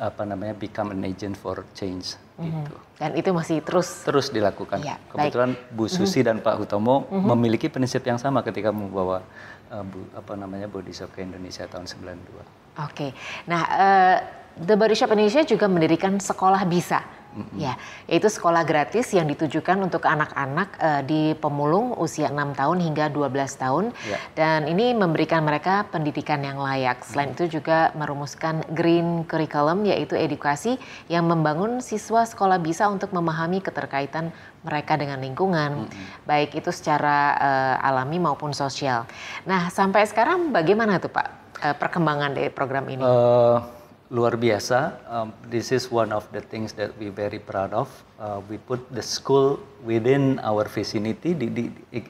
apa 0.02 0.26
namanya 0.26 0.58
become 0.58 0.90
an 0.90 1.06
agent 1.06 1.38
for 1.38 1.62
change 1.78 2.18
Mm-hmm. 2.42 2.64
Gitu. 2.66 2.76
Dan 2.98 3.12
itu 3.18 3.30
masih 3.34 3.58
terus 3.62 3.88
terus 4.02 4.28
dilakukan. 4.34 4.82
Ya, 4.82 4.98
Kebetulan 5.14 5.54
baik. 5.54 5.78
Bu 5.78 5.86
Susi 5.86 6.22
mm-hmm. 6.22 6.26
dan 6.26 6.36
Pak 6.42 6.56
Hutomo 6.58 7.06
mm-hmm. 7.06 7.28
memiliki 7.38 7.68
prinsip 7.70 8.02
yang 8.02 8.18
sama 8.18 8.42
ketika 8.42 8.74
membawa 8.74 9.22
uh, 9.70 9.86
bu, 9.86 10.10
apa 10.18 10.34
namanya 10.34 10.66
Body 10.66 10.90
Shop 10.90 11.14
ke 11.14 11.22
Indonesia 11.22 11.70
tahun 11.70 11.86
92. 11.86 12.02
Oke. 12.02 12.46
Okay. 12.82 13.10
Nah, 13.46 13.62
uh, 13.62 14.18
The 14.58 14.74
Body 14.74 14.98
Shop 14.98 15.14
Indonesia 15.14 15.46
juga 15.46 15.70
mendirikan 15.70 16.18
sekolah 16.18 16.66
bisa 16.66 17.06
Mm-hmm. 17.32 17.58
Ya, 17.64 17.80
yaitu 18.12 18.28
sekolah 18.28 18.68
gratis 18.68 19.08
yang 19.16 19.24
ditujukan 19.24 19.80
untuk 19.80 20.04
anak-anak 20.04 20.70
uh, 20.84 21.00
di 21.00 21.32
pemulung 21.40 21.96
usia 21.96 22.28
6 22.28 22.60
tahun 22.60 22.78
hingga 22.84 23.08
12 23.08 23.32
tahun 23.56 23.86
yeah. 24.04 24.20
dan 24.36 24.60
ini 24.68 24.92
memberikan 24.92 25.40
mereka 25.48 25.88
pendidikan 25.88 26.44
yang 26.44 26.60
layak. 26.60 27.08
Selain 27.08 27.32
mm-hmm. 27.32 27.48
itu 27.48 27.64
juga 27.64 27.96
merumuskan 27.96 28.68
green 28.76 29.24
curriculum 29.24 29.88
yaitu 29.88 30.20
edukasi 30.20 30.76
yang 31.08 31.24
membangun 31.24 31.80
siswa 31.80 32.28
sekolah 32.28 32.60
bisa 32.60 32.92
untuk 32.92 33.16
memahami 33.16 33.64
keterkaitan 33.64 34.36
mereka 34.68 35.00
dengan 35.00 35.24
lingkungan, 35.24 35.88
mm-hmm. 35.88 36.28
baik 36.28 36.52
itu 36.60 36.70
secara 36.76 37.40
uh, 37.40 37.76
alami 37.88 38.20
maupun 38.20 38.52
sosial. 38.52 39.08
Nah, 39.48 39.72
sampai 39.72 40.04
sekarang 40.04 40.52
bagaimana 40.52 41.00
tuh 41.00 41.16
Pak 41.16 41.28
uh, 41.64 41.76
perkembangan 41.80 42.36
dari 42.36 42.52
program 42.52 42.86
ini? 42.92 43.02
Uh 43.08 43.81
luar 44.12 44.36
biasa. 44.36 45.00
Um, 45.08 45.32
this 45.48 45.72
is 45.72 45.88
one 45.88 46.12
of 46.12 46.28
the 46.36 46.44
things 46.44 46.76
that 46.76 46.92
we 47.00 47.08
very 47.08 47.40
proud 47.40 47.72
of. 47.72 47.88
Uh, 48.20 48.44
we 48.52 48.60
put 48.60 48.84
the 48.92 49.02
school 49.02 49.58
within 49.88 50.38
our 50.44 50.68
vicinity. 50.68 51.32
Di, 51.32 51.48
di, 51.48 51.64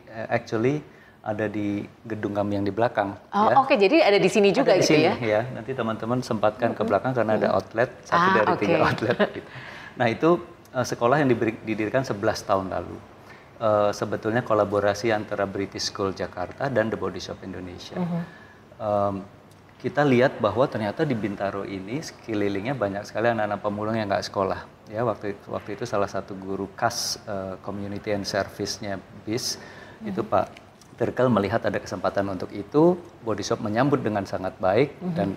actually 0.09 0.81
ada 1.21 1.45
di 1.45 1.85
gedung 2.09 2.33
kami 2.33 2.57
yang 2.57 2.65
di 2.65 2.73
belakang. 2.73 3.13
Oh 3.29 3.53
ya. 3.53 3.61
oke, 3.61 3.69
okay. 3.69 3.77
jadi 3.77 4.01
ada 4.01 4.17
di 4.17 4.25
sini 4.25 4.49
juga 4.49 4.73
ada 4.73 4.81
gitu 4.81 4.97
sini, 4.97 5.05
ya? 5.05 5.13
Ya, 5.21 5.41
nanti 5.53 5.77
teman-teman 5.77 6.25
sempatkan 6.25 6.73
ke 6.73 6.81
belakang 6.81 7.13
karena 7.13 7.37
ada 7.37 7.53
outlet 7.53 7.93
satu 8.09 8.17
ah, 8.17 8.33
dari 8.33 8.49
okay. 8.49 8.65
tiga 8.65 8.77
outlet. 8.81 9.17
Gitu. 9.37 9.47
Nah 10.01 10.07
itu 10.09 10.29
uh, 10.73 10.85
sekolah 10.87 11.21
yang 11.21 11.29
didirikan 11.61 12.01
11 12.01 12.17
tahun 12.49 12.73
lalu. 12.73 12.97
Uh, 13.61 13.93
sebetulnya 13.93 14.41
kolaborasi 14.41 15.13
antara 15.13 15.45
British 15.45 15.93
School 15.93 16.17
Jakarta 16.17 16.65
dan 16.73 16.89
The 16.89 16.97
Body 16.97 17.21
Shop 17.21 17.37
Indonesia. 17.45 17.93
-huh. 17.93 18.23
um, 18.81 19.15
kita 19.81 20.05
lihat 20.05 20.37
bahwa 20.37 20.69
ternyata 20.69 21.01
di 21.01 21.17
Bintaro 21.17 21.65
ini 21.65 22.05
sekelilingnya 22.05 22.77
banyak 22.77 23.01
sekali 23.01 23.33
anak-anak 23.33 23.59
pemulung 23.65 23.97
yang 23.97 24.05
nggak 24.05 24.29
sekolah. 24.29 24.69
Ya 24.93 25.01
waktu 25.01 25.33
itu, 25.33 25.45
waktu 25.49 25.69
itu 25.73 25.89
salah 25.89 26.05
satu 26.05 26.37
guru 26.37 26.69
kas 26.77 27.17
uh, 27.25 27.57
community 27.65 28.13
and 28.13 28.21
service-nya 28.21 29.01
BIS 29.25 29.57
hmm. 29.57 30.13
itu 30.13 30.21
Pak 30.21 30.53
Terkel 31.01 31.33
melihat 31.33 31.65
ada 31.65 31.81
kesempatan 31.81 32.29
untuk 32.29 32.53
itu, 32.53 32.93
Body 33.25 33.41
Shop 33.41 33.57
menyambut 33.57 34.05
dengan 34.05 34.21
sangat 34.29 34.53
baik 34.61 34.93
hmm. 35.01 35.13
dan 35.17 35.33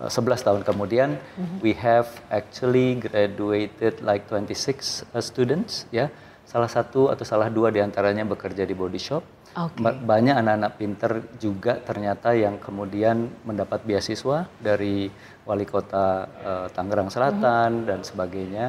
uh, 0.00 0.08
eh, 0.08 0.16
11 0.16 0.48
tahun 0.48 0.60
kemudian 0.64 1.20
hmm. 1.20 1.60
we 1.60 1.76
have 1.76 2.08
actually 2.32 2.96
graduated 2.96 4.00
like 4.00 4.24
26 4.32 5.04
uh, 5.12 5.20
students 5.20 5.84
ya. 5.92 6.08
Salah 6.48 6.70
satu 6.72 7.12
atau 7.12 7.28
salah 7.28 7.52
dua 7.52 7.68
di 7.68 7.84
antaranya 7.84 8.24
bekerja 8.24 8.64
di 8.64 8.72
Body 8.72 8.96
Shop 8.96 9.20
Okay. 9.58 9.80
Banyak 9.82 10.38
anak-anak 10.38 10.72
pinter 10.78 11.12
juga 11.40 11.80
ternyata 11.80 12.36
yang 12.36 12.62
kemudian 12.62 13.26
mendapat 13.42 13.82
beasiswa 13.82 14.46
dari 14.60 15.10
wali 15.48 15.66
kota 15.66 16.28
uh, 16.30 16.66
Tangerang 16.70 17.10
Selatan 17.10 17.70
mm 17.72 17.78
-hmm. 17.82 17.88
dan 17.88 18.00
sebagainya. 18.06 18.66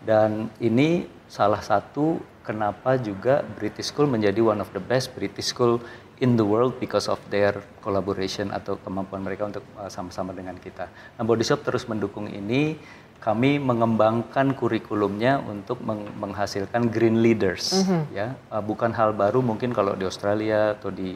Dan 0.00 0.48
ini 0.64 1.04
salah 1.28 1.60
satu 1.60 2.16
kenapa 2.40 2.96
juga 2.96 3.44
British 3.44 3.92
School 3.92 4.08
menjadi 4.08 4.40
one 4.40 4.64
of 4.64 4.72
the 4.72 4.80
best 4.80 5.12
British 5.12 5.52
School 5.52 5.76
in 6.24 6.40
the 6.40 6.46
world 6.46 6.80
because 6.80 7.04
of 7.04 7.20
their 7.28 7.60
collaboration 7.84 8.48
atau 8.48 8.80
kemampuan 8.80 9.20
mereka 9.20 9.44
untuk 9.44 9.64
eh, 9.76 9.90
sama-sama 9.92 10.32
uh, 10.32 10.36
dengan 10.40 10.56
kita. 10.56 10.88
Nah, 11.20 11.24
Body 11.28 11.44
Shop 11.44 11.60
terus 11.60 11.84
mendukung 11.84 12.32
ini 12.32 12.80
kami 13.20 13.60
mengembangkan 13.60 14.56
kurikulumnya 14.56 15.44
untuk 15.44 15.84
meng 15.84 16.08
menghasilkan 16.16 16.88
green 16.88 17.20
leaders 17.20 17.76
mm 17.76 17.84
-hmm. 17.84 18.02
ya 18.16 18.26
uh, 18.48 18.64
bukan 18.64 18.96
hal 18.96 19.12
baru 19.12 19.44
mungkin 19.44 19.76
kalau 19.76 19.92
di 19.92 20.08
Australia 20.08 20.72
atau 20.72 20.88
di 20.88 21.12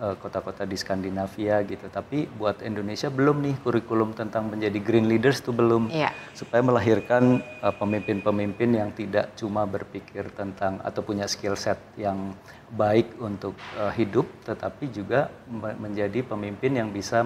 uh, 0.00 0.16
kota-kota 0.16 0.64
uh, 0.64 0.68
di 0.68 0.80
Skandinavia 0.80 1.60
gitu 1.68 1.92
tapi 1.92 2.24
buat 2.24 2.64
Indonesia 2.64 3.12
belum 3.12 3.44
nih 3.44 3.54
kurikulum 3.60 4.16
tentang 4.16 4.48
menjadi 4.48 4.80
green 4.80 5.12
leaders 5.12 5.44
itu 5.44 5.52
belum 5.52 5.92
yeah. 5.92 6.16
supaya 6.32 6.64
melahirkan 6.64 7.44
uh, 7.60 7.76
pemimpin-pemimpin 7.76 8.72
uh, 8.72 8.78
yang 8.80 8.90
tidak 8.96 9.36
cuma 9.36 9.68
berpikir 9.68 10.32
tentang 10.32 10.80
atau 10.80 11.04
punya 11.04 11.28
skill 11.28 11.52
set 11.52 11.76
yang 12.00 12.32
baik 12.72 13.12
untuk 13.20 13.52
uh, 13.76 13.92
hidup 13.92 14.24
tetapi 14.48 14.88
juga 14.88 15.28
menjadi 15.76 16.24
pemimpin 16.24 16.80
yang 16.80 16.88
bisa 16.88 17.20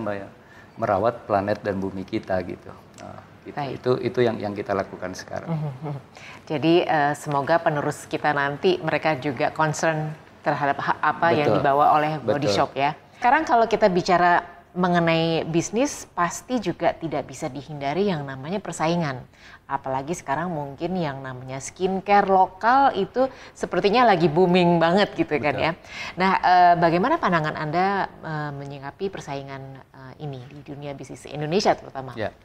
merawat 0.75 1.30
planet 1.30 1.62
dan 1.62 1.78
bumi 1.78 2.02
kita 2.02 2.42
gitu. 2.42 2.75
Uh, 2.99 3.36
Gitu. 3.47 3.55
Baik. 3.55 3.79
Itu 3.79 3.93
itu 4.03 4.19
yang 4.26 4.37
yang 4.43 4.53
kita 4.59 4.75
lakukan 4.75 5.15
sekarang. 5.15 5.55
Jadi 6.50 6.83
uh, 6.83 7.15
semoga 7.15 7.62
penerus 7.62 8.03
kita 8.11 8.35
nanti 8.35 8.83
mereka 8.83 9.15
juga 9.15 9.55
concern 9.55 10.11
terhadap 10.43 10.83
apa 10.83 11.31
Betul. 11.31 11.38
yang 11.38 11.49
dibawa 11.59 11.95
oleh 11.95 12.19
Body 12.19 12.50
Betul. 12.50 12.55
Shop 12.59 12.71
ya. 12.75 12.99
Sekarang 13.19 13.47
kalau 13.47 13.71
kita 13.71 13.87
bicara 13.87 14.59
mengenai 14.76 15.49
bisnis 15.49 16.05
pasti 16.12 16.61
juga 16.61 16.93
tidak 16.93 17.25
bisa 17.25 17.49
dihindari 17.49 18.12
yang 18.12 18.29
namanya 18.29 18.61
persaingan. 18.61 19.25
Apalagi 19.65 20.12
sekarang 20.12 20.53
mungkin 20.53 20.93
yang 21.00 21.25
namanya 21.25 21.59
skincare 21.65 22.29
lokal 22.29 22.93
itu 22.93 23.26
sepertinya 23.57 24.05
lagi 24.05 24.29
booming 24.29 24.76
banget 24.76 25.17
gitu 25.17 25.41
kan 25.41 25.41
Betul. 25.41 25.49
kan 25.49 25.57
ya. 25.57 25.73
Nah, 26.21 26.33
eh, 26.38 26.75
bagaimana 26.76 27.17
pandangan 27.17 27.57
Anda 27.57 27.87
eh, 28.21 28.50
menyikapi 28.53 29.09
persaingan 29.09 29.62
eh, 29.81 30.23
ini 30.29 30.45
di 30.45 30.61
dunia 30.61 30.93
bisnis 30.93 31.25
Indonesia 31.25 31.73
terutama? 31.73 32.12
Ya 32.12 32.37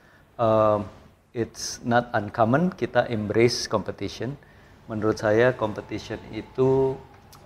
uh, 0.42 0.80
it's 1.38 1.80
not 1.86 2.10
uncommon 2.18 2.74
kita 2.74 3.06
embrace 3.14 3.70
competition. 3.70 4.36
Menurut 4.90 5.22
saya 5.22 5.54
competition 5.54 6.18
itu 6.34 6.98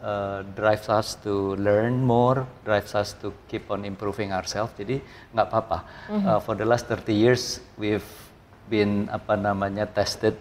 uh, 0.01 0.41
drives 0.55 0.87
us 0.89 1.19
to 1.21 1.53
learn 1.59 2.01
more, 2.01 2.47
drives 2.63 2.95
us 2.95 3.13
to 3.19 3.35
keep 3.51 3.67
on 3.69 3.83
improving 3.85 4.31
ourselves. 4.31 4.73
Jadi 4.79 5.03
nggak 5.35 5.47
apa-apa. 5.51 5.79
Mm-hmm. 6.09 6.25
Uh, 6.25 6.39
for 6.39 6.55
the 6.55 6.65
last 6.65 6.87
30 6.87 7.11
years 7.13 7.59
we've 7.77 8.07
been 8.65 9.05
apa 9.13 9.37
namanya 9.37 9.85
tested 9.85 10.33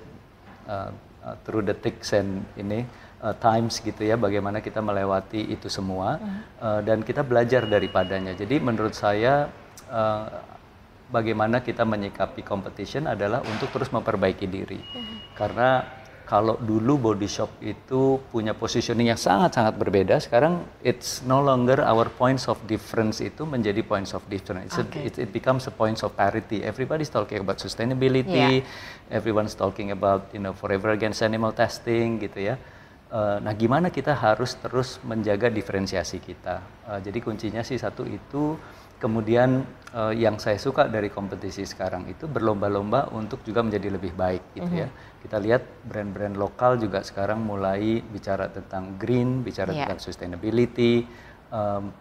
uh, 0.64 0.88
uh, 1.20 1.37
through 1.44 1.61
the 1.61 1.76
thicks 1.76 2.16
and 2.16 2.40
ini 2.56 2.88
uh, 3.20 3.37
times 3.37 3.84
gitu 3.84 4.00
ya 4.00 4.16
bagaimana 4.16 4.64
kita 4.64 4.80
melewati 4.80 5.44
itu 5.52 5.68
semua 5.68 6.16
mm-hmm. 6.16 6.40
uh, 6.64 6.80
dan 6.80 7.04
kita 7.04 7.20
belajar 7.20 7.68
daripadanya. 7.68 8.32
Jadi 8.32 8.56
menurut 8.64 8.96
saya 8.96 9.52
uh, 9.92 10.54
bagaimana 11.11 11.61
kita 11.61 11.84
menyikapi 11.84 12.40
competition 12.44 13.08
adalah 13.11 13.44
untuk 13.44 13.68
terus 13.75 13.92
memperbaiki 13.92 14.46
diri. 14.49 14.80
Mm-hmm. 14.80 15.16
Karena 15.37 15.84
kalau 16.25 16.56
dulu 16.56 17.12
body 17.12 17.28
shop 17.28 17.61
itu 17.61 18.16
punya 18.32 18.56
positioning 18.56 19.12
yang 19.12 19.20
sangat-sangat 19.20 19.76
berbeda, 19.76 20.16
sekarang 20.16 20.64
it's 20.80 21.20
no 21.28 21.44
longer 21.44 21.84
our 21.84 22.08
points 22.08 22.49
of 22.49 22.56
difference 22.64 23.20
itu 23.20 23.44
menjadi 23.44 23.84
points 23.84 24.16
of 24.16 24.25
difference. 24.32 24.73
Okay. 24.73 25.04
It, 25.04 25.20
it 25.20 25.30
becomes 25.37 25.68
a 25.68 25.73
points 25.73 26.00
of 26.00 26.16
parity. 26.16 26.64
Everybody's 26.64 27.12
talking 27.12 27.44
about 27.44 27.61
sustainability, 27.61 28.64
yeah. 28.64 29.12
everyone's 29.12 29.52
talking 29.52 29.92
about 29.92 30.32
you 30.32 30.40
know 30.40 30.56
forever 30.56 30.96
against 30.96 31.20
animal 31.20 31.52
testing 31.52 32.16
gitu 32.16 32.52
ya. 32.52 32.56
Uh, 33.14 33.38
nah, 33.38 33.54
gimana 33.54 33.94
kita 33.94 34.11
harus 34.11 34.59
terus 34.59 34.99
menjaga 35.06 35.47
diferensiasi 35.47 36.18
kita? 36.18 36.59
Uh, 36.83 36.99
jadi 36.99 37.23
kuncinya 37.23 37.62
sih 37.62 37.78
satu 37.78 38.02
itu 38.02 38.59
Kemudian 39.04 39.66
uh, 39.92 40.16
yang 40.16 40.40
saya 40.40 40.56
suka 40.56 40.88
dari 40.88 41.12
kompetisi 41.12 41.66
sekarang 41.68 42.09
itu 42.09 42.25
berlomba-lomba 42.25 43.12
untuk 43.12 43.44
juga 43.44 43.61
menjadi 43.61 43.92
lebih 43.92 44.16
baik 44.16 44.56
gitu 44.56 44.64
mm 44.64 44.80
-hmm. 44.80 44.80
ya. 44.80 44.88
Kita 45.21 45.37
lihat 45.44 45.62
brand-brand 45.85 46.40
lokal 46.40 46.80
juga 46.80 47.04
sekarang 47.04 47.44
mulai 47.44 48.00
bicara 48.00 48.49
tentang 48.49 48.97
green, 48.97 49.44
bicara 49.44 49.76
yeah. 49.76 49.85
tentang 49.85 50.00
sustainability. 50.00 51.04
Um, 51.52 51.92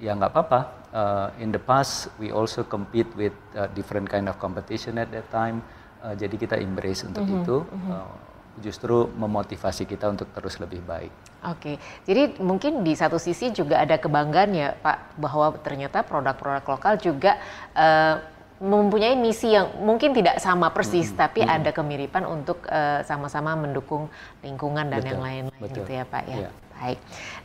ya 0.00 0.16
nggak 0.16 0.32
apa-apa. 0.32 0.60
Uh, 0.96 1.28
in 1.44 1.52
the 1.52 1.60
past 1.60 2.08
we 2.16 2.32
also 2.32 2.64
compete 2.64 3.12
with 3.20 3.36
uh, 3.52 3.68
different 3.76 4.08
kind 4.08 4.24
of 4.24 4.40
competition 4.40 4.96
at 4.96 5.12
that 5.12 5.28
time. 5.28 5.60
Uh, 6.00 6.16
jadi 6.16 6.40
kita 6.40 6.56
embrace 6.56 7.04
untuk 7.04 7.26
mm 7.26 7.32
-hmm. 7.36 7.42
itu. 7.44 7.56
Mm 7.68 7.78
-hmm. 7.84 7.90
uh, 7.92 8.35
justru 8.60 9.08
memotivasi 9.16 9.84
kita 9.84 10.08
untuk 10.08 10.28
terus 10.32 10.56
lebih 10.56 10.80
baik. 10.84 11.12
Oke, 11.46 11.78
jadi 12.08 12.34
mungkin 12.42 12.82
di 12.82 12.96
satu 12.96 13.20
sisi 13.20 13.54
juga 13.54 13.78
ada 13.78 14.00
kebanggaan 14.00 14.50
ya 14.56 14.74
Pak 14.74 15.20
bahwa 15.20 15.54
ternyata 15.62 16.02
produk-produk 16.02 16.64
lokal 16.64 16.94
juga 16.98 17.38
uh, 17.76 18.18
mempunyai 18.56 19.14
misi 19.20 19.52
yang 19.52 19.68
mungkin 19.84 20.16
tidak 20.16 20.40
sama 20.40 20.72
persis, 20.72 21.12
hmm, 21.12 21.18
tapi 21.20 21.44
hmm. 21.44 21.54
ada 21.60 21.70
kemiripan 21.76 22.24
untuk 22.24 22.64
sama 22.64 22.72
eh, 22.72 23.00
sama-sama 23.04 23.52
mendukung 23.52 24.08
lingkungan 24.40 24.88
dan 24.88 25.04
betul, 25.04 25.10
yang 25.12 25.20
lain-lain 25.20 25.72
gitu 25.76 25.92
ya 25.92 26.04
Pak 26.08 26.24
ya. 26.24 26.48
ya. 26.48 26.50
Baik. 26.76 26.98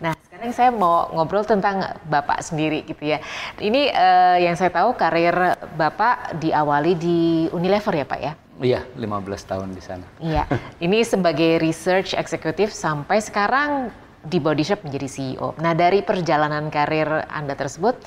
Nah 0.04 0.14
sekarang 0.28 0.52
saya 0.52 0.70
mau 0.76 1.08
ngobrol 1.16 1.48
tentang 1.48 1.96
Bapak 2.08 2.44
sendiri 2.44 2.84
gitu 2.84 3.16
ya. 3.16 3.24
Ini 3.58 3.92
uh, 3.92 4.38
yang 4.44 4.56
saya 4.60 4.72
tahu 4.74 4.94
karir 5.00 5.56
Bapak 5.80 6.36
diawali 6.40 6.94
di 7.00 7.20
Unilever 7.56 7.96
ya 7.96 8.06
Pak 8.06 8.20
ya? 8.20 8.34
Iya, 8.62 8.82
15 8.94 9.50
tahun 9.50 9.68
di 9.74 9.82
sana. 9.82 10.06
Iya. 10.22 10.46
Ini 10.78 11.02
sebagai 11.02 11.58
research 11.58 12.14
executive 12.14 12.70
sampai 12.70 13.18
sekarang 13.18 13.90
di 14.22 14.38
Body 14.38 14.62
Shop 14.62 14.86
menjadi 14.86 15.10
CEO. 15.10 15.58
Nah 15.58 15.74
dari 15.74 16.06
perjalanan 16.06 16.70
karir 16.70 17.26
Anda 17.26 17.58
tersebut, 17.58 17.98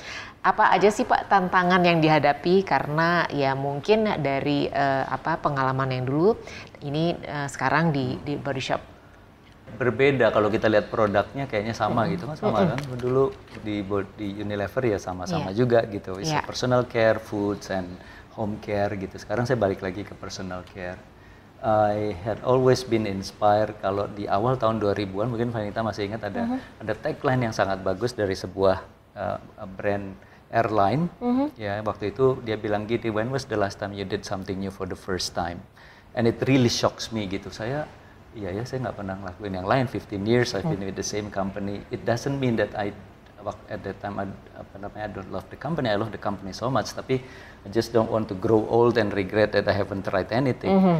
apa 0.45 0.71
aja 0.71 0.87
sih 0.87 1.03
Pak 1.03 1.27
tantangan 1.27 1.83
yang 1.83 1.99
dihadapi 1.99 2.63
karena 2.63 3.27
ya 3.33 3.51
mungkin 3.51 4.07
dari 4.23 4.71
uh, 4.71 5.03
apa 5.11 5.43
pengalaman 5.43 5.91
yang 5.91 6.05
dulu 6.07 6.39
ini 6.87 7.17
uh, 7.27 7.51
sekarang 7.51 7.91
di 7.91 8.15
di 8.23 8.39
Body 8.39 8.63
Shop 8.63 8.94
berbeda 9.75 10.31
kalau 10.31 10.47
kita 10.47 10.69
lihat 10.71 10.87
produknya 10.87 11.49
kayaknya 11.49 11.75
sama 11.75 11.91
mm 11.91 12.05
-hmm. 12.05 12.13
gitu 12.15 12.23
kan 12.29 12.35
sama 12.37 12.49
mm 12.49 12.55
-hmm. 12.55 12.69
kan 12.71 12.97
dulu 13.01 13.23
di 13.65 13.75
di 14.15 14.27
Unilever 14.39 14.83
ya 14.87 14.99
sama-sama 15.01 15.51
yeah. 15.51 15.57
juga 15.57 15.79
gitu 15.89 16.21
yeah. 16.21 16.45
personal 16.45 16.87
care 16.87 17.19
foods 17.19 17.67
and 17.73 17.89
home 18.37 18.61
care 18.63 18.93
gitu 18.95 19.15
sekarang 19.19 19.43
saya 19.43 19.59
balik 19.59 19.83
lagi 19.83 20.05
ke 20.07 20.15
personal 20.15 20.63
care 20.71 20.99
I 21.65 22.13
had 22.21 22.45
always 22.45 22.85
been 22.85 23.09
inspired 23.09 23.73
kalau 23.81 24.05
di 24.05 24.29
awal 24.29 24.53
tahun 24.53 24.77
2000-an 24.77 25.33
mungkin 25.33 25.49
Vanita 25.49 25.81
masih 25.81 26.13
ingat 26.13 26.29
ada 26.29 26.45
uh 26.45 26.47
-huh. 26.55 26.59
ada 26.85 26.93
tagline 26.93 27.49
yang 27.49 27.55
sangat 27.55 27.81
bagus 27.81 28.13
dari 28.13 28.37
sebuah 28.37 28.85
uh, 29.17 29.39
brand 29.75 30.13
airline 30.53 31.09
uh 31.19 31.25
-huh. 31.25 31.47
ya 31.57 31.81
waktu 31.81 32.13
itu 32.13 32.37
dia 32.45 32.55
bilang 32.55 32.85
gitu 32.85 33.09
when 33.11 33.33
was 33.33 33.49
the 33.49 33.57
last 33.57 33.81
time 33.81 33.97
you 33.97 34.05
did 34.05 34.21
something 34.21 34.61
new 34.61 34.69
for 34.69 34.85
the 34.85 34.95
first 34.95 35.33
time 35.33 35.57
and 36.13 36.29
it 36.29 36.37
really 36.45 36.71
shocks 36.71 37.09
me 37.09 37.25
gitu 37.25 37.49
saya 37.49 37.89
iya 38.35 38.51
ya 38.51 38.63
saya 38.67 38.85
nggak 38.85 38.97
pernah 38.99 39.15
ngelakuin 39.15 39.53
yang 39.55 39.67
lain 39.67 39.85
15 39.87 40.27
years 40.27 40.53
I've 40.53 40.67
been 40.67 40.83
with 40.83 40.99
the 40.99 41.07
same 41.07 41.31
company 41.31 41.81
it 41.89 42.03
doesn't 42.03 42.35
mean 42.35 42.59
that 42.59 42.75
I 42.75 42.91
at 43.69 43.81
that 43.85 43.97
time 44.01 44.19
I, 44.19 44.25
apa 44.57 44.75
namanya 44.81 45.03
I 45.07 45.11
don't 45.15 45.31
love 45.31 45.47
the 45.49 45.59
company 45.59 45.87
I 45.89 45.97
love 45.97 46.11
the 46.11 46.21
company 46.21 46.51
so 46.51 46.67
much 46.67 46.91
tapi 46.91 47.23
I 47.63 47.67
just 47.71 47.95
don't 47.95 48.11
want 48.11 48.27
to 48.29 48.35
grow 48.35 48.67
old 48.67 48.99
and 48.99 49.09
regret 49.15 49.55
that 49.55 49.65
I 49.71 49.75
haven't 49.77 50.03
tried 50.03 50.29
anything 50.35 50.75
uh 50.75 50.83
-huh 50.83 50.99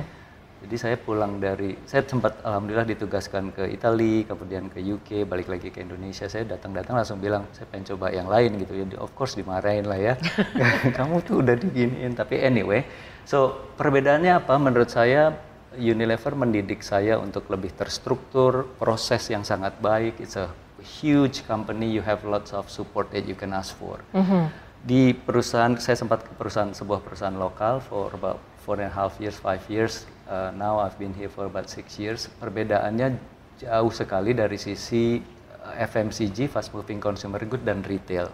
jadi 0.66 0.82
saya 0.82 0.98
pulang 0.98 1.38
dari, 1.38 1.78
saya 1.86 2.02
sempat 2.02 2.42
alhamdulillah 2.42 2.90
ditugaskan 2.90 3.54
ke 3.54 3.70
Italia, 3.70 4.26
kemudian 4.26 4.66
ke 4.66 4.82
UK, 4.82 5.30
balik 5.30 5.46
lagi 5.46 5.70
ke 5.70 5.86
Indonesia. 5.86 6.26
Saya 6.26 6.42
datang-datang 6.48 6.98
langsung 6.98 7.22
bilang, 7.22 7.46
saya 7.54 7.70
pengen 7.70 7.94
coba 7.94 8.10
yang 8.10 8.26
lain 8.26 8.58
gitu. 8.58 8.74
Ya, 8.74 8.86
of 8.98 9.14
course 9.14 9.38
dimarahin 9.38 9.86
lah 9.86 10.00
ya. 10.02 10.18
Kamu 10.98 11.22
tuh 11.22 11.46
udah 11.46 11.54
diginiin. 11.54 12.18
Tapi 12.18 12.42
anyway, 12.42 12.82
so 13.30 13.54
perbedaannya 13.78 14.42
apa? 14.42 14.58
Menurut 14.58 14.90
saya 14.90 15.38
Unilever 15.78 16.34
mendidik 16.36 16.82
saya 16.82 17.20
untuk 17.20 17.48
lebih 17.52 17.76
terstruktur, 17.76 18.68
proses 18.80 19.28
yang 19.32 19.44
sangat 19.44 19.78
baik. 19.80 20.20
It's 20.20 20.40
a 20.40 20.52
huge 20.82 21.44
company, 21.46 21.90
you 21.92 22.04
have 22.06 22.24
lots 22.24 22.54
of 22.54 22.68
support 22.70 23.10
that 23.12 23.26
you 23.26 23.36
can 23.36 23.52
ask 23.52 23.74
for. 23.76 24.00
Mm 24.14 24.26
-hmm. 24.26 24.44
Di 24.86 25.18
perusahaan, 25.18 25.74
saya 25.82 25.98
sempat 25.98 26.22
ke 26.22 26.32
perusahaan 26.38 26.70
sebuah 26.70 27.02
perusahaan 27.02 27.34
lokal 27.34 27.82
for 27.82 28.14
about 28.14 28.38
four 28.62 28.78
and 28.78 28.90
a 28.90 28.94
half 28.94 29.18
years, 29.18 29.38
five 29.42 29.62
years 29.66 30.06
uh, 30.30 30.52
now 30.58 30.80
I've 30.80 30.98
been 30.98 31.14
here 31.14 31.30
for 31.30 31.46
about 31.46 31.70
six 31.70 31.98
years. 32.02 32.28
Perbedaannya 32.42 33.18
jauh 33.62 33.94
sekali 33.94 34.34
dari 34.34 34.58
sisi 34.58 35.22
uh, 35.22 35.74
FMCG, 35.86 36.50
fast 36.50 36.74
moving 36.74 37.00
consumer 37.00 37.42
good 37.46 37.64
dan 37.64 37.86
retail. 37.86 38.30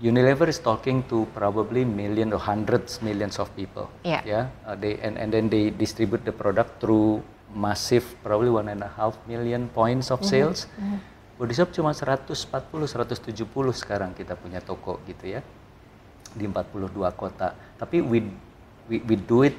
Unilever 0.00 0.48
is 0.48 0.58
talking 0.58 1.04
to 1.12 1.28
probably 1.36 1.84
million 1.84 2.32
or 2.32 2.40
hundreds 2.40 3.04
millions 3.04 3.38
of 3.38 3.52
people. 3.54 3.92
Yeah. 4.00 4.24
Yeah. 4.24 4.48
Uh, 4.64 4.72
they 4.74 4.96
and 5.04 5.20
and 5.20 5.28
then 5.28 5.52
they 5.52 5.68
distribute 5.68 6.24
the 6.24 6.32
product 6.32 6.80
through 6.80 7.20
massive 7.52 8.08
probably 8.24 8.48
one 8.48 8.72
and 8.72 8.80
a 8.80 8.88
half 8.96 9.18
million 9.28 9.68
points 9.68 10.08
of 10.08 10.24
mm-hmm. 10.24 10.32
sales. 10.32 10.64
Mm 10.80 10.96
-hmm. 10.96 10.98
Body 11.40 11.54
Shop 11.56 11.68
cuma 11.72 11.92
140 11.92 12.32
170 12.32 13.76
sekarang 13.76 14.12
kita 14.16 14.36
punya 14.36 14.60
toko 14.60 15.00
gitu 15.04 15.36
ya 15.36 15.40
di 16.36 16.44
42 16.48 16.96
kota. 17.16 17.56
Tapi 17.76 18.00
we 18.00 18.24
we, 18.88 19.04
we 19.04 19.16
do 19.20 19.44
it 19.44 19.56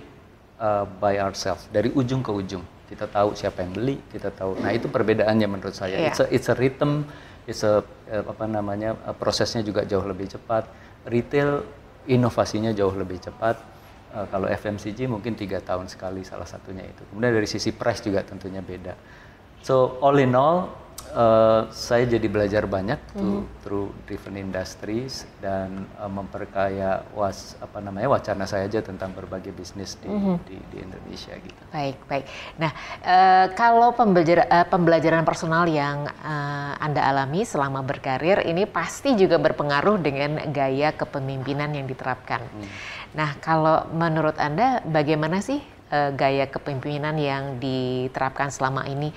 uh, 0.62 0.86
by 1.02 1.18
ourselves 1.22 1.70
dari 1.70 1.90
ujung 1.94 2.22
ke 2.26 2.32
ujung. 2.34 2.66
Kita 2.92 3.08
tahu 3.08 3.34
siapa 3.34 3.64
yang 3.64 3.72
beli, 3.72 3.98
kita 4.12 4.30
tahu. 4.36 4.60
Nah 4.60 4.76
itu 4.76 4.92
perbedaannya 4.92 5.48
menurut 5.48 5.74
saya. 5.74 5.96
Yeah. 5.96 6.12
It's 6.12 6.20
a 6.20 6.26
it's 6.28 6.48
a 6.52 6.56
rhythm, 6.60 7.08
it's 7.46 7.66
a 7.66 7.82
uh, 7.84 8.24
apa 8.26 8.46
namanya 8.46 8.98
uh, 9.08 9.16
prosesnya 9.16 9.62
juga 9.66 9.86
jauh 9.88 10.04
lebih 10.06 10.30
cepat. 10.30 10.68
Retail 11.08 11.66
inovasinya 12.10 12.74
jauh 12.74 12.94
lebih 12.94 13.22
cepat. 13.22 13.58
Uh, 14.12 14.28
kalau 14.28 14.48
FMCG 14.52 15.08
mungkin 15.08 15.40
tiga 15.40 15.64
tahun 15.64 15.88
sekali 15.88 16.26
salah 16.28 16.46
satunya 16.46 16.84
itu. 16.84 17.02
Kemudian 17.10 17.32
dari 17.32 17.48
sisi 17.48 17.72
price 17.72 18.04
juga 18.04 18.22
tentunya 18.26 18.60
beda. 18.60 18.94
So 19.62 20.02
all 20.02 20.18
in 20.18 20.34
all 20.34 20.81
uh, 21.12 21.68
saya 21.74 22.06
jadi 22.06 22.28
belajar 22.30 22.64
banyak 22.70 23.00
mm-hmm. 23.18 23.66
through 23.66 23.90
different 24.06 24.38
industries 24.38 25.26
dan 25.42 25.90
uh, 25.98 26.08
memperkaya 26.08 27.04
was 27.18 27.58
apa 27.60 27.82
namanya 27.82 28.14
wacana 28.14 28.46
saya 28.46 28.70
aja 28.70 28.80
tentang 28.86 29.12
berbagai 29.16 29.52
bisnis 29.52 29.98
di, 30.00 30.08
mm-hmm. 30.08 30.36
di, 30.46 30.58
di 30.72 30.78
Indonesia 30.82 31.34
gitu. 31.38 31.62
Baik 31.74 31.98
baik. 32.06 32.26
Nah 32.62 32.72
uh, 33.04 33.46
kalau 33.58 33.94
pembelajaran 33.98 34.48
uh, 34.48 34.68
pembelajaran 34.68 35.24
personal 35.26 35.66
yang 35.66 36.08
uh, 36.08 36.74
anda 36.78 37.04
alami 37.04 37.44
selama 37.44 37.82
berkarir 37.82 38.46
ini 38.46 38.70
pasti 38.70 39.18
juga 39.18 39.42
berpengaruh 39.42 39.98
dengan 40.00 40.40
gaya 40.50 40.94
kepemimpinan 40.96 41.74
yang 41.76 41.86
diterapkan. 41.90 42.46
Mm. 42.46 42.68
Nah 43.18 43.30
kalau 43.44 43.86
menurut 43.92 44.40
anda 44.40 44.80
bagaimana 44.88 45.44
sih 45.44 45.60
uh, 45.92 46.10
gaya 46.16 46.48
kepemimpinan 46.48 47.16
yang 47.20 47.44
diterapkan 47.60 48.50
selama 48.50 48.88
ini? 48.88 49.12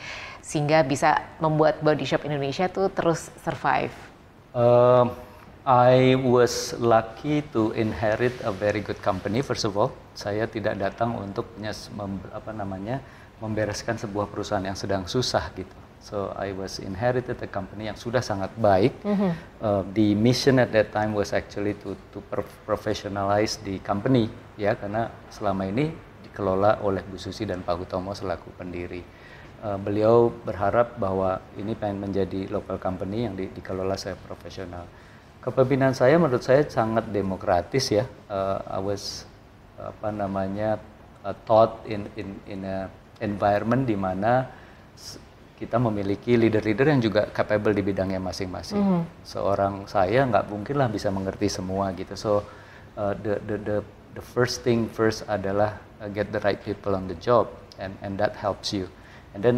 Sehingga 0.45 0.85
bisa 0.85 1.25
membuat 1.41 1.81
Body 1.81 2.05
Shop 2.05 2.21
Indonesia 2.29 2.69
tuh 2.69 2.93
terus 2.93 3.33
survive? 3.41 3.97
Uh, 4.53 5.09
I 5.65 6.21
was 6.21 6.77
lucky 6.77 7.41
to 7.57 7.73
inherit 7.73 8.37
a 8.45 8.53
very 8.53 8.85
good 8.85 9.01
company. 9.01 9.41
First 9.41 9.65
of 9.65 9.73
all, 9.81 9.97
saya 10.13 10.45
tidak 10.45 10.77
datang 10.77 11.17
untuk 11.17 11.49
mem, 11.57 12.21
apa 12.29 12.53
namanya 12.53 13.01
membereskan 13.41 13.97
sebuah 13.97 14.29
perusahaan 14.29 14.63
yang 14.63 14.77
sedang 14.77 15.09
susah 15.09 15.49
gitu. 15.57 15.73
So 16.05 16.37
I 16.37 16.53
was 16.53 16.85
inherited 16.85 17.41
a 17.41 17.49
company 17.49 17.89
yang 17.89 17.97
sudah 17.97 18.21
sangat 18.21 18.53
baik. 18.61 18.93
Mm 19.01 19.17
-hmm. 19.17 19.31
uh, 19.65 19.83
the 19.97 20.13
mission 20.13 20.61
at 20.61 20.69
that 20.77 20.93
time 20.93 21.17
was 21.17 21.33
actually 21.33 21.73
to 21.81 21.97
to 22.13 22.21
professionalize 22.69 23.57
the 23.65 23.81
company 23.81 24.29
ya 24.61 24.77
karena 24.77 25.09
selama 25.33 25.65
ini 25.65 25.97
dikelola 26.29 26.85
oleh 26.85 27.01
Bu 27.09 27.17
Susi 27.17 27.49
dan 27.49 27.65
Pak 27.65 27.81
Hutomo 27.81 28.13
selaku 28.13 28.53
pendiri 28.53 29.01
uh, 29.65 29.79
beliau 29.81 30.29
berharap 30.45 31.01
bahwa 31.01 31.41
ini 31.57 31.73
pengen 31.73 32.05
menjadi 32.05 32.53
local 32.53 32.77
company 32.77 33.25
yang 33.25 33.35
di, 33.35 33.49
dikelola 33.49 33.97
saya 33.97 34.15
profesional. 34.21 34.85
Kepemimpinan 35.41 35.97
saya 35.97 36.21
menurut 36.21 36.45
saya 36.45 36.65
sangat 36.69 37.09
demokratis 37.09 37.89
ya. 37.93 38.05
Uh, 38.29 38.61
I 38.69 38.81
was 38.81 39.25
apa 39.75 40.15
namanya 40.15 40.79
uh, 41.25 41.35
taught 41.49 41.83
in 41.89 42.07
in 42.15 42.29
in 42.49 42.61
a 42.65 42.89
environment 43.21 43.89
di 43.89 43.97
mana 43.97 44.49
kita 45.55 45.79
memiliki 45.79 46.35
leader-leader 46.35 46.87
yang 46.91 47.01
juga 47.01 47.31
capable 47.31 47.73
di 47.73 47.83
bidangnya 47.85 48.21
masing-masing. 48.21 48.79
Mm 48.79 48.87
-hmm. 48.89 49.03
Seorang 49.25 49.75
saya 49.87 50.27
nggak 50.27 50.49
mungkin 50.51 50.77
lah 50.81 50.89
bisa 50.89 51.09
mengerti 51.13 51.49
semua 51.49 51.93
gitu. 51.93 52.15
So 52.17 52.31
uh, 52.97 53.13
the 53.17 53.41
the 53.45 53.57
the 53.61 53.77
the 54.17 54.25
first 54.25 54.65
thing 54.65 54.89
first 54.89 55.29
adalah 55.29 55.77
uh, 56.01 56.09
get 56.09 56.33
the 56.33 56.41
right 56.41 56.59
people 56.59 56.97
on 56.97 57.07
the 57.07 57.19
job 57.21 57.53
and 57.77 57.93
and 58.01 58.17
that 58.17 58.39
helps 58.41 58.73
you. 58.73 58.89
And 59.35 59.43
then 59.43 59.57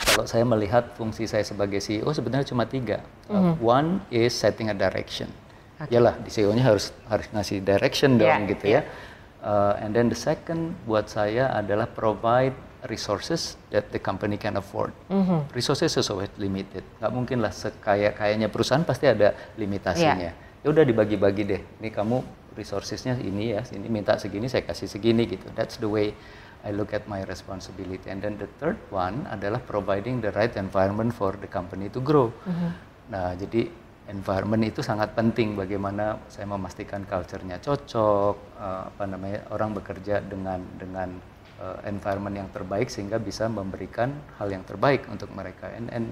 kalau 0.00 0.24
saya 0.24 0.44
melihat 0.48 0.96
fungsi 0.96 1.28
saya 1.28 1.44
sebagai 1.44 1.78
CEO 1.82 2.08
sebenarnya 2.10 2.48
cuma 2.48 2.64
tiga. 2.64 3.04
Mm 3.28 3.36
-hmm. 3.36 3.52
uh, 3.52 3.54
one 3.60 3.90
is 4.08 4.32
setting 4.32 4.72
a 4.72 4.76
direction. 4.76 5.28
Okay. 5.80 5.96
Yalah, 5.96 6.16
di 6.20 6.28
CEO-nya 6.28 6.64
harus 6.64 6.92
harus 7.08 7.26
ngasih 7.32 7.64
direction 7.64 8.20
dong 8.20 8.28
yeah, 8.28 8.50
gitu 8.52 8.66
yeah. 8.68 8.84
ya. 8.84 9.08
Uh, 9.40 9.74
and 9.80 9.96
then 9.96 10.12
the 10.12 10.18
second 10.18 10.76
buat 10.84 11.08
saya 11.08 11.48
adalah 11.56 11.88
provide 11.88 12.52
resources 12.88 13.56
that 13.72 13.88
the 13.88 14.00
company 14.00 14.36
can 14.36 14.60
afford. 14.60 14.92
Mm 15.08 15.24
-hmm. 15.24 15.40
Resources 15.56 15.96
is 15.96 16.06
always 16.12 16.32
limited. 16.36 16.84
Gak 17.00 17.12
mungkin 17.12 17.40
lah 17.40 17.52
sekaya 17.52 18.12
kayaknya 18.12 18.52
perusahaan 18.52 18.84
pasti 18.84 19.08
ada 19.08 19.32
limitasinya. 19.56 20.32
Yeah. 20.32 20.36
Ya 20.60 20.68
udah 20.68 20.84
dibagi-bagi 20.84 21.42
deh. 21.48 21.62
Ini 21.80 21.88
kamu 21.88 22.20
resourcesnya 22.52 23.16
ini 23.16 23.56
ya, 23.56 23.64
ini 23.72 23.88
minta 23.88 24.20
segini 24.20 24.52
saya 24.52 24.64
kasih 24.64 24.84
segini 24.84 25.24
gitu. 25.24 25.48
That's 25.56 25.80
the 25.80 25.88
way 25.88 26.12
I 26.64 26.70
look 26.76 26.92
at 26.92 27.08
my 27.08 27.24
responsibility. 27.24 28.10
And 28.12 28.20
then 28.20 28.36
the 28.36 28.48
third 28.60 28.76
one 28.92 29.24
adalah 29.32 29.60
providing 29.64 30.20
the 30.20 30.32
right 30.36 30.52
environment 30.56 31.16
for 31.16 31.32
the 31.36 31.48
company 31.48 31.88
to 31.92 32.00
grow. 32.00 32.28
Mm-hmm. 32.44 32.70
Nah, 33.10 33.32
jadi 33.34 33.72
environment 34.12 34.62
itu 34.68 34.84
sangat 34.84 35.16
penting. 35.16 35.56
Bagaimana 35.56 36.20
saya 36.28 36.44
memastikan 36.44 37.06
culture-nya 37.08 37.62
cocok, 37.62 38.36
uh, 38.60 38.82
apa 38.92 39.04
namanya 39.08 39.46
orang 39.54 39.72
bekerja 39.72 40.20
dengan 40.20 40.60
dengan 40.76 41.16
uh, 41.64 41.78
environment 41.88 42.36
yang 42.44 42.48
terbaik 42.52 42.92
sehingga 42.92 43.16
bisa 43.16 43.48
memberikan 43.48 44.12
hal 44.36 44.52
yang 44.52 44.66
terbaik 44.68 45.08
untuk 45.08 45.32
mereka. 45.32 45.72
And 45.72 45.88
and 45.94 46.06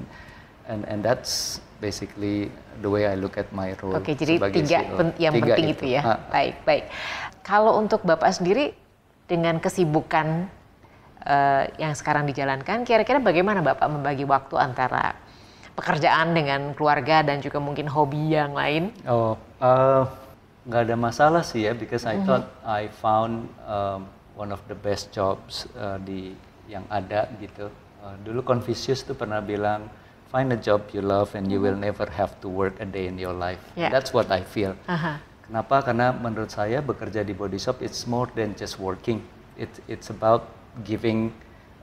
and 0.68 0.80
and 0.88 1.00
that's 1.04 1.60
basically 1.84 2.48
the 2.80 2.88
way 2.88 3.04
I 3.04 3.20
look 3.20 3.36
at 3.36 3.52
my 3.52 3.76
role. 3.84 4.00
Oke, 4.00 4.16
jadi 4.16 4.40
tiga 4.40 4.78
pen, 4.96 5.12
yang 5.20 5.36
tiga 5.36 5.54
penting 5.54 5.68
itu, 5.76 5.84
itu 5.84 5.94
ya. 5.98 6.02
Ha. 6.08 6.14
Baik, 6.32 6.54
baik. 6.64 6.84
Kalau 7.44 7.80
untuk 7.80 8.04
Bapak 8.04 8.32
sendiri 8.32 8.76
dengan 9.28 9.60
kesibukan 9.60 10.48
uh, 11.22 11.64
yang 11.76 11.92
sekarang 11.92 12.24
dijalankan, 12.24 12.82
kira-kira 12.88 13.20
bagaimana 13.20 13.60
Bapak 13.60 13.86
membagi 13.86 14.24
waktu 14.24 14.56
antara 14.56 15.14
pekerjaan 15.76 16.34
dengan 16.34 16.74
keluarga 16.74 17.22
dan 17.22 17.38
juga 17.38 17.60
mungkin 17.62 17.86
hobi 17.86 18.34
yang 18.34 18.56
lain? 18.56 18.90
Oh, 19.06 19.36
uh, 19.60 20.08
nggak 20.66 20.82
ada 20.88 20.96
masalah 20.96 21.42
sih 21.44 21.68
ya, 21.68 21.76
because 21.76 22.08
I 22.08 22.16
mm 22.16 22.18
-hmm. 22.18 22.26
thought 22.26 22.46
I 22.64 22.82
found 22.88 23.52
um, 23.68 24.08
one 24.34 24.50
of 24.50 24.64
the 24.66 24.74
best 24.74 25.12
jobs 25.14 25.68
uh, 25.76 26.00
di 26.02 26.34
yang 26.66 26.88
ada 26.88 27.28
gitu. 27.38 27.68
Uh, 28.00 28.16
dulu 28.24 28.42
Confucius 28.42 29.04
tuh 29.04 29.14
pernah 29.14 29.44
bilang 29.44 29.86
find 30.28 30.52
a 30.52 30.60
job 30.60 30.84
you 30.92 31.00
love 31.00 31.32
and 31.34 31.48
you 31.48 31.60
will 31.60 31.76
never 31.76 32.04
have 32.08 32.36
to 32.44 32.48
work 32.48 32.76
a 32.80 32.88
day 32.88 33.08
in 33.08 33.16
your 33.16 33.32
life. 33.32 33.60
Yeah. 33.74 33.88
That's 33.88 34.12
what 34.12 34.28
I 34.28 34.44
feel. 34.44 34.76
Aha. 34.88 35.27
Kenapa? 35.48 35.80
Karena 35.80 36.12
menurut 36.12 36.52
saya 36.52 36.84
bekerja 36.84 37.24
di 37.24 37.32
body 37.32 37.56
shop 37.56 37.80
it's 37.80 38.04
more 38.04 38.28
than 38.36 38.52
just 38.52 38.76
working. 38.76 39.24
It, 39.56 39.72
it's 39.88 40.12
about 40.12 40.44
giving 40.84 41.32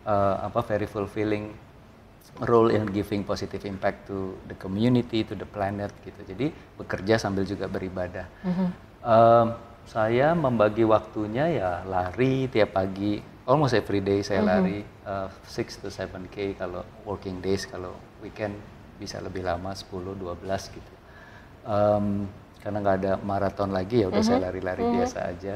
uh, 0.06 0.46
apa 0.46 0.62
very 0.62 0.86
fulfilling 0.86 1.50
role 2.46 2.70
in 2.70 2.86
giving 2.94 3.26
positive 3.26 3.66
impact 3.66 4.06
to 4.06 4.38
the 4.46 4.54
community, 4.62 5.26
to 5.26 5.34
the 5.34 5.50
planet 5.50 5.90
gitu. 6.06 6.22
Jadi 6.30 6.54
bekerja 6.78 7.18
sambil 7.18 7.42
juga 7.42 7.66
beribadah. 7.66 8.30
Um, 9.02 9.58
saya 9.86 10.34
membagi 10.38 10.86
waktunya 10.86 11.58
ya 11.58 11.70
lari 11.90 12.46
tiap 12.50 12.78
pagi, 12.78 13.22
almost 13.50 13.78
every 13.78 14.02
day 14.02 14.22
saya 14.22 14.46
lari 14.46 14.82
uh, 15.06 15.30
6 15.48 15.82
to 15.82 15.90
7k 15.90 16.58
kalau 16.58 16.86
working 17.06 17.42
days, 17.42 17.70
kalau 17.70 17.94
weekend 18.22 18.58
bisa 18.98 19.22
lebih 19.22 19.46
lama 19.46 19.74
10, 19.74 19.90
12 19.90 20.76
gitu. 20.76 20.94
Um, 21.66 22.30
karena 22.66 22.82
nggak 22.82 22.98
ada 22.98 23.14
maraton 23.22 23.70
lagi 23.70 24.02
ya 24.02 24.10
udah 24.10 24.26
saya 24.26 24.50
lari-lari 24.50 24.82
biasa 24.82 25.20
aja. 25.30 25.54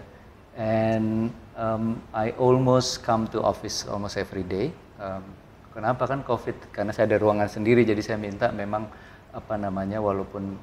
And 0.53 1.33
um, 1.57 1.97
I 2.13 2.37
almost 2.37 3.01
come 3.01 3.25
to 3.33 3.41
office 3.41 3.89
almost 3.89 4.13
every 4.13 4.45
day. 4.45 4.69
Um, 5.01 5.25
kenapa 5.73 6.05
kan 6.05 6.21
COVID? 6.21 6.69
Karena 6.69 6.93
saya 6.93 7.09
ada 7.09 7.17
ruangan 7.17 7.49
sendiri, 7.49 7.81
jadi 7.81 7.97
saya 8.05 8.21
minta 8.21 8.53
memang 8.53 8.85
apa 9.33 9.57
namanya 9.57 9.97
walaupun 9.97 10.53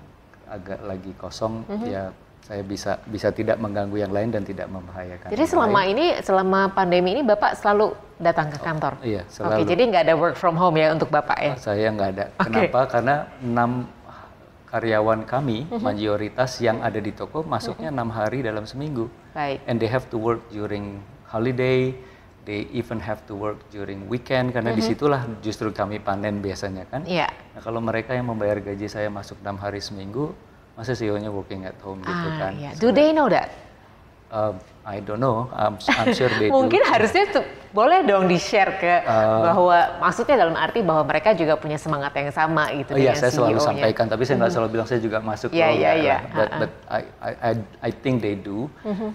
agak 0.47 0.87
lagi 0.87 1.11
kosong 1.19 1.67
ya 1.83 2.15
saya 2.47 2.63
bisa 2.63 3.03
bisa 3.11 3.35
tidak 3.35 3.59
mengganggu 3.59 4.07
yang 4.07 4.15
lain 4.15 4.31
dan 4.31 4.47
tidak 4.47 4.71
membahayakan. 4.71 5.35
Jadi 5.35 5.43
yang 5.43 5.51
selama 5.51 5.81
lain. 5.83 5.91
ini, 5.99 6.07
selama 6.23 6.61
pandemi 6.71 7.19
ini 7.19 7.23
Bapak 7.27 7.59
selalu 7.59 7.91
datang 8.23 8.55
ke 8.55 8.59
kantor? 8.63 8.95
iya, 9.03 9.27
Oke, 9.27 9.35
selalu. 9.35 9.67
jadi 9.67 9.83
nggak 9.91 10.03
ada 10.07 10.15
work 10.15 10.39
from 10.39 10.55
home 10.55 10.79
ya 10.79 10.95
untuk 10.95 11.11
Bapak 11.11 11.39
ya? 11.43 11.53
Saya 11.59 11.91
nggak 11.91 12.11
ada. 12.15 12.25
Oke. 12.39 12.71
Kenapa? 12.71 12.81
Karena 12.87 13.17
enam 13.43 13.91
karyawan 14.77 15.25
kami 15.25 15.65
mayoritas 15.81 16.61
yang 16.61 16.85
ada 16.85 17.01
di 17.01 17.17
toko 17.17 17.41
masuknya 17.41 17.89
enam 17.89 18.13
hari 18.13 18.45
dalam 18.45 18.69
seminggu. 18.69 19.09
Baik. 19.33 19.65
And 19.65 19.81
they 19.81 19.89
have 19.89 20.13
to 20.13 20.21
work 20.21 20.45
during 20.53 21.01
holiday. 21.25 21.97
They 22.47 22.71
even 22.71 23.03
have 23.03 23.27
to 23.27 23.35
work 23.35 23.59
during 23.75 24.07
weekend 24.07 24.55
karena 24.55 24.71
di 24.71 24.79
situlah 24.79 25.27
justru 25.43 25.75
kami 25.75 25.99
panen 25.99 26.39
biasanya 26.39 26.87
kan. 26.87 27.03
Iya. 27.03 27.27
Nah, 27.27 27.59
kalau 27.65 27.83
mereka 27.83 28.15
yang 28.15 28.31
membayar 28.31 28.63
gaji 28.63 28.87
saya 28.87 29.11
masuk 29.11 29.43
enam 29.43 29.59
hari 29.59 29.83
seminggu, 29.83 30.31
masa 30.79 30.95
CEO-nya 30.95 31.27
working 31.27 31.67
at 31.67 31.75
home 31.83 32.07
gitu 32.07 32.29
Ah, 32.31 32.39
kan? 32.39 32.53
iya. 32.55 32.71
Do 32.79 32.95
they 32.95 33.11
know 33.11 33.27
that? 33.27 33.51
Uh, 34.27 34.53
I 34.83 34.99
don't 34.99 35.23
know. 35.23 35.47
I'm, 35.55 35.79
I'm 35.95 36.11
sure 36.11 36.27
they 36.27 36.51
do. 36.51 36.55
Mungkin 36.55 36.83
harusnya 36.83 37.31
tuh 37.31 37.47
boleh 37.71 38.03
dong 38.03 38.27
di-share 38.27 38.75
ke 38.79 38.95
Uh, 39.07 39.43
bahwa 39.47 39.79
maksudnya 40.03 40.35
dalam 40.35 40.57
arti 40.59 40.83
bahwa 40.83 41.07
mereka 41.07 41.31
juga 41.31 41.55
punya 41.55 41.79
semangat 41.79 42.11
yang 42.19 42.35
sama 42.35 42.75
gitu 42.75 42.95
Oh 42.95 42.99
iya, 42.99 43.15
saya 43.15 43.31
selalu 43.31 43.63
CEO-nya. 43.63 43.69
sampaikan, 43.71 44.05
tapi 44.11 44.23
saya 44.27 44.37
nggak 44.43 44.53
selalu 44.53 44.69
bilang 44.75 44.87
saya 44.91 44.99
juga 44.99 45.19
masuk. 45.23 45.55
Iya, 45.55 45.69
iya, 45.71 45.93
iya. 45.95 46.17
But, 46.35 46.49
but 46.59 46.73
I, 46.91 47.01
I, 47.23 47.53
I, 47.87 47.91
think 47.95 48.19
they 48.19 48.35
do. 48.35 48.67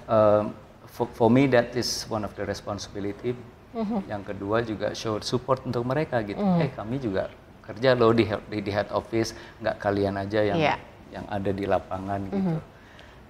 Um, 0.08 0.56
for, 0.88 1.08
for 1.12 1.28
me 1.28 1.48
that 1.52 1.76
is 1.76 2.08
one 2.08 2.24
of 2.24 2.32
the 2.40 2.48
responsibility. 2.48 3.36
Yang 4.08 4.36
kedua 4.36 4.58
juga 4.64 4.88
show 4.92 5.20
support 5.24 5.64
untuk 5.64 5.84
mereka 5.84 6.20
gitu. 6.24 6.40
Eh 6.40 6.72
kami 6.72 7.00
juga 7.00 7.28
kerja 7.64 7.96
loh 7.96 8.12
di, 8.12 8.28
di, 8.48 8.58
di 8.64 8.72
head 8.72 8.92
office, 8.92 9.32
nggak 9.60 9.76
kalian 9.76 10.16
aja 10.20 10.40
yang 10.44 10.60
Iya. 10.60 10.76
yang 11.12 11.26
ada 11.28 11.52
di 11.52 11.64
lapangan 11.68 12.20
gitu. 12.28 12.56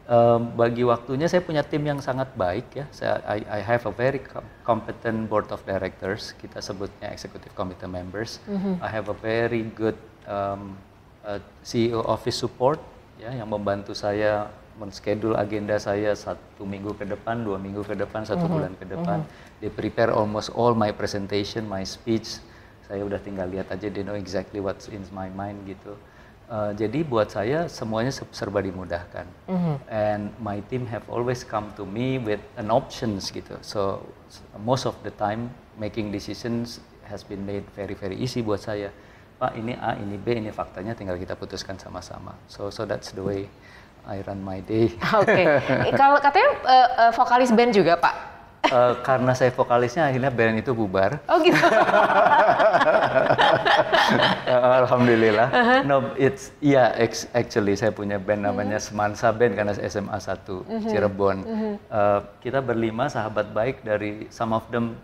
Um, 0.09 0.57
bagi 0.57 0.81
waktunya 0.81 1.29
saya 1.29 1.45
punya 1.45 1.61
tim 1.61 1.85
yang 1.85 2.01
sangat 2.01 2.33
baik 2.33 2.67
ya. 2.73 2.85
Saya 2.89 3.21
I, 3.23 3.45
I 3.47 3.59
have 3.61 3.85
a 3.85 3.93
very 3.93 4.19
com- 4.19 4.43
competent 4.65 5.29
board 5.29 5.47
of 5.53 5.61
directors. 5.63 6.33
Kita 6.35 6.57
sebutnya 6.57 7.13
executive 7.13 7.53
committee 7.53 7.87
members. 7.87 8.41
I 8.81 8.89
have 8.89 9.07
a 9.07 9.15
very 9.15 9.61
good 9.71 9.95
um, 10.25 10.73
uh, 11.21 11.37
CEO 11.61 12.01
office 12.03 12.41
support 12.41 12.81
ya 13.21 13.29
yang 13.29 13.47
membantu 13.47 13.93
saya 13.93 14.49
menschedule 14.73 15.37
agenda 15.37 15.77
saya 15.77 16.17
satu 16.17 16.65
minggu 16.65 16.97
ke 16.97 17.05
depan, 17.05 17.45
dua 17.45 17.61
minggu 17.61 17.85
ke 17.85 17.93
depan, 17.93 18.25
satu 18.25 18.49
bulan 18.49 18.73
ke 18.81 18.89
depan. 18.89 19.21
They 19.61 19.69
prepare 19.69 20.09
almost 20.09 20.49
all 20.57 20.73
my 20.73 20.89
presentation, 20.89 21.69
my 21.69 21.85
speech. 21.85 22.41
Saya 22.89 23.05
udah 23.05 23.21
tinggal 23.21 23.47
lihat 23.47 23.69
aja, 23.69 23.87
they 23.87 24.01
know 24.01 24.17
exactly 24.17 24.57
what's 24.57 24.89
in 24.89 25.05
my 25.13 25.29
mind 25.29 25.61
gitu. 25.69 25.93
Uh, 26.51 26.75
jadi 26.75 27.07
buat 27.07 27.31
saya 27.31 27.71
semuanya 27.71 28.11
se- 28.11 28.27
serba 28.35 28.59
dimudahkan. 28.59 29.23
And 29.87 30.35
my 30.35 30.59
team 30.67 30.83
have 30.91 31.07
always 31.07 31.47
come 31.47 31.71
to 31.79 31.87
me 31.87 32.19
with 32.19 32.43
an 32.59 32.67
options 32.67 33.31
gitu. 33.31 33.55
So 33.63 34.03
most 34.59 34.83
of 34.83 34.99
the 34.99 35.15
time 35.15 35.55
making 35.79 36.11
decisions 36.11 36.83
has 37.07 37.23
been 37.23 37.47
made 37.47 37.63
very 37.71 37.95
very 37.95 38.19
easy 38.19 38.43
buat 38.43 38.59
saya. 38.59 38.91
Pak 39.39 39.55
ini 39.55 39.79
A, 39.79 39.95
ini 39.95 40.19
B, 40.19 40.43
ini 40.43 40.51
faktanya 40.51 40.91
tinggal 40.91 41.15
kita 41.15 41.39
putuskan 41.39 41.79
sama-sama. 41.79 42.35
So 42.51 42.67
so 42.67 42.83
that's 42.83 43.15
the 43.15 43.23
way 43.23 43.47
I 44.03 44.19
run 44.27 44.43
my 44.43 44.59
day. 44.59 44.91
Oke. 45.15 45.31
Eh, 45.87 45.95
Kalau 45.95 46.19
katanya 46.19 46.51
eh, 46.67 46.87
eh, 47.07 47.11
vokalis 47.15 47.55
band 47.55 47.71
juga 47.71 47.95
Pak. 47.95 48.15
Eh, 48.71 48.93
karena 49.03 49.36
saya 49.36 49.51
vokalisnya 49.51 50.07
akhirnya 50.07 50.31
band 50.31 50.63
itu 50.63 50.71
bubar. 50.71 51.19
Oh 51.27 51.43
gitu. 51.43 51.60
Uh, 54.47 54.71
Alhamdulillah. 54.88 55.47
No, 55.84 56.15
it's 56.15 56.55
yeah, 56.63 56.95
ex- 56.95 57.27
actually 57.36 57.75
saya 57.75 57.91
punya 57.91 58.15
band 58.15 58.47
namanya 58.47 58.79
Semansa 58.79 59.36
Band 59.36 59.60
karena 59.60 59.75
SMA 59.75 60.15
1 60.15 60.88
Cirebon. 60.88 61.43
Uh, 61.91 62.23
kita 62.39 62.63
berlima 62.63 63.12
sahabat 63.12 63.51
baik 63.51 63.84
dari 63.84 64.31
some 64.31 64.55
of 64.55 64.63
them 64.71 64.95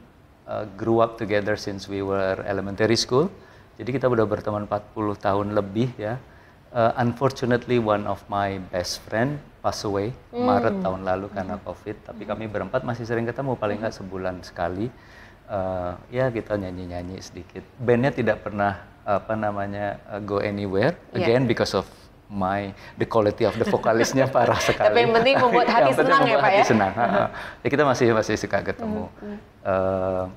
uh, 0.47 0.63
grew 0.80 1.03
up 1.03 1.19
together 1.19 1.60
since 1.60 1.91
we 1.91 1.99
were 1.99 2.39
elementary 2.47 2.95
school. 2.95 3.27
Jadi 3.75 3.99
kita 3.99 4.08
udah 4.08 4.23
berteman 4.23 4.63
40 4.63 4.95
tahun 5.19 5.47
lebih 5.51 5.91
ya. 5.99 6.15
Uh, 6.71 6.95
unfortunately 7.03 7.84
one 7.84 8.08
of 8.08 8.23
my 8.32 8.63
best 8.71 9.03
friend 9.03 9.43
pass 9.67 9.84
away 9.84 10.15
Maret 10.32 10.80
tahun 10.80 11.03
lalu 11.03 11.27
karena 11.36 11.60
COVID. 11.60 12.08
Tapi 12.08 12.23
kami 12.23 12.47
berempat 12.47 12.88
masih 12.88 13.03
sering 13.03 13.27
ketemu 13.27 13.60
paling 13.60 13.84
nggak 13.84 13.91
sebulan 13.91 14.39
sekali. 14.39 14.88
Uh, 15.47 15.99
ya 16.08 16.32
kita 16.32 16.56
nyanyi-nyanyi 16.56 17.19
sedikit. 17.19 17.67
Bandnya 17.75 18.15
tidak 18.15 18.47
pernah 18.47 18.80
apa 19.03 19.36
namanya 19.36 19.99
uh, 20.08 20.23
go 20.23 20.39
anywhere 20.39 20.95
Iya. 21.12 21.23
again 21.23 21.43
because 21.47 21.75
of 21.75 21.84
my 22.27 22.75
the 22.99 23.08
quality 23.08 23.47
of 23.47 23.56
the 23.56 23.67
vokalisnya 23.67 24.32
parah 24.36 24.60
sekali. 24.60 24.88
Tapi 24.88 24.99
yang 25.03 25.13
penting 25.19 25.36
membuat 25.36 25.67
hati 25.67 25.91
senang 25.99 26.19
ya, 26.23 26.23
membuat 26.23 26.43
Pak, 26.43 26.51
hati 26.51 26.60
ya? 26.60 26.65
senang. 26.67 26.91
ha. 26.95 27.06
Ya, 27.60 27.67
kita 27.67 27.84
masih 27.84 28.08
masih 28.15 28.36
suka 28.39 28.60
ketemu. 28.63 29.12
Uh, 29.67 30.27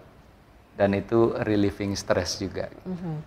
dan 0.79 0.97
itu 0.97 1.37
relieving 1.45 1.93
stress 1.93 2.41
juga. 2.41 2.73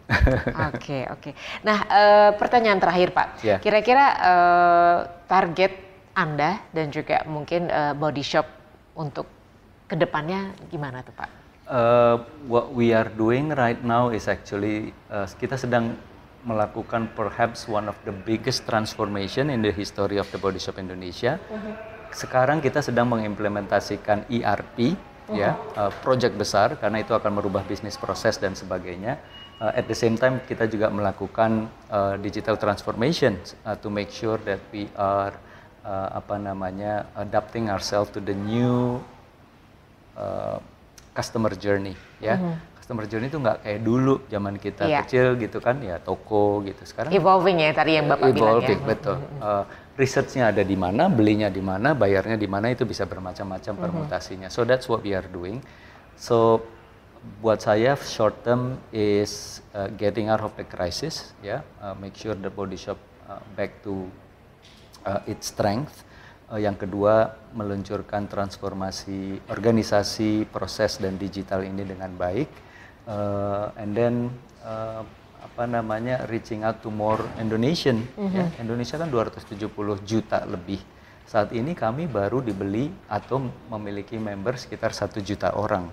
Oke 0.73 1.05
oke. 1.05 1.37
Nah 1.61 1.85
eh, 1.85 2.29
pertanyaan 2.33 2.81
terakhir 2.81 3.13
Pak. 3.13 3.27
Ya. 3.45 3.61
Kira-kira 3.61 4.05
eh, 4.17 4.97
target 5.29 5.92
Anda 6.13 6.61
dan 6.69 6.93
juga 6.93 7.25
mungkin 7.25 7.69
eh, 7.73 7.93
body 7.97 8.21
shop 8.21 8.45
untuk 8.93 9.25
ke 9.89 9.97
depannya 9.97 10.53
gimana 10.69 11.01
tuh 11.01 11.13
Pak? 11.13 11.29
Uh, 11.63 12.19
what 12.45 12.75
we 12.75 12.91
are 12.91 13.07
doing 13.07 13.49
right 13.55 13.79
now 13.81 14.11
is 14.11 14.27
actually 14.27 14.91
uh, 15.07 15.23
kita 15.39 15.55
sedang 15.55 15.95
melakukan 16.43 17.07
perhaps 17.15 17.71
one 17.71 17.87
of 17.87 17.95
the 18.03 18.11
biggest 18.11 18.67
transformation 18.67 19.47
in 19.47 19.63
the 19.63 19.71
history 19.71 20.19
of 20.19 20.27
the 20.35 20.39
body 20.39 20.59
shop 20.59 20.75
Indonesia. 20.75 21.39
Sekarang 22.11 22.59
kita 22.59 22.83
sedang 22.83 23.07
mengimplementasikan 23.09 24.27
ERP 24.27 24.99
ya, 25.31 25.55
uh, 25.79 25.87
project 26.03 26.35
besar 26.35 26.75
karena 26.75 26.99
itu 26.99 27.15
akan 27.15 27.31
merubah 27.39 27.63
bisnis 27.63 27.95
proses 27.95 28.35
dan 28.35 28.59
sebagainya. 28.59 29.17
Uh, 29.63 29.71
at 29.71 29.87
the 29.87 29.95
same 29.95 30.19
time 30.19 30.43
kita 30.43 30.67
juga 30.67 30.91
melakukan 30.91 31.71
uh, 31.87 32.19
digital 32.19 32.59
transformation 32.59 33.39
uh, 33.63 33.79
to 33.79 33.87
make 33.87 34.11
sure 34.11 34.35
that 34.43 34.59
we 34.75 34.91
are 34.99 35.31
uh, 35.85 36.09
apa 36.17 36.35
namanya 36.39 37.11
adapting 37.15 37.69
ourselves 37.69 38.09
to 38.11 38.19
the 38.23 38.33
new 38.33 38.99
uh, 40.17 40.57
customer 41.13 41.53
journey 41.53 41.93
ya. 42.19 42.39
Customer 42.83 43.07
journey 43.07 43.31
itu 43.31 43.39
nggak 43.39 43.63
kayak 43.63 43.79
dulu 43.79 44.27
zaman 44.27 44.59
kita 44.59 44.83
Iya. 44.83 45.07
kecil 45.07 45.39
gitu 45.39 45.63
kan 45.63 45.79
ya 45.79 46.03
toko 46.03 46.59
gitu. 46.67 46.83
Sekarang 46.83 47.15
Evolving 47.15 47.63
ya 47.63 47.71
tadi 47.71 47.95
yang 47.95 48.11
Bapak 48.11 48.35
bilang 48.35 48.35
ya. 48.35 48.43
evolving 48.43 48.81
betul. 48.83 49.17
Uh, 49.39 49.63
researchnya 49.95 50.51
ada 50.51 50.67
di 50.67 50.75
mana, 50.75 51.07
belinya 51.07 51.47
di 51.47 51.63
mana, 51.63 51.95
bayarnya 51.95 52.35
di 52.35 52.43
mana 52.49 52.75
itu 52.75 52.83
bisa 52.83 53.07
bermacam-macam 53.07 53.73
permutasinya. 53.79 54.51
So 54.51 54.67
that's 54.67 54.91
what 54.91 54.99
we 54.99 55.15
are 55.15 55.23
doing. 55.23 55.63
So 56.19 56.59
buat 57.39 57.63
saya 57.63 57.95
short 57.95 58.43
term 58.43 58.83
is 58.91 59.63
uh, 59.71 59.87
getting 59.95 60.27
out 60.27 60.43
of 60.43 60.51
the 60.59 60.67
crisis 60.67 61.31
ya, 61.39 61.63
uh, 61.79 61.95
make 61.95 62.19
sure 62.19 62.35
the 62.35 62.51
body 62.51 62.75
shop 62.75 62.99
uh, 63.31 63.39
back 63.55 63.79
to 63.87 64.11
uh, 65.05 65.21
its 65.29 65.51
strength. 65.51 66.03
Uh, 66.51 66.59
yang 66.59 66.75
kedua, 66.75 67.33
meluncurkan 67.55 68.27
transformasi 68.27 69.39
organisasi, 69.47 70.45
proses 70.51 70.99
dan 70.99 71.15
digital 71.15 71.63
ini 71.63 71.87
dengan 71.87 72.11
baik. 72.13 72.49
Uh, 73.03 73.71
and 73.79 73.91
then 73.95 74.31
uh, 74.63 75.03
apa 75.43 75.63
namanya 75.67 76.23
reaching 76.31 76.63
out 76.63 76.79
to 76.79 76.87
more 76.87 77.19
Indonesian. 77.35 78.07
ya. 78.15 78.47
Indonesia 78.63 78.95
kan 78.95 79.11
270 79.11 79.69
juta 80.07 80.47
lebih. 80.47 80.79
Saat 81.27 81.51
ini 81.55 81.75
kami 81.75 82.07
baru 82.07 82.39
dibeli 82.43 82.91
atau 83.07 83.43
memiliki 83.71 84.15
member 84.19 84.55
sekitar 84.55 84.91
satu 84.95 85.19
juta 85.19 85.51
orang. 85.55 85.87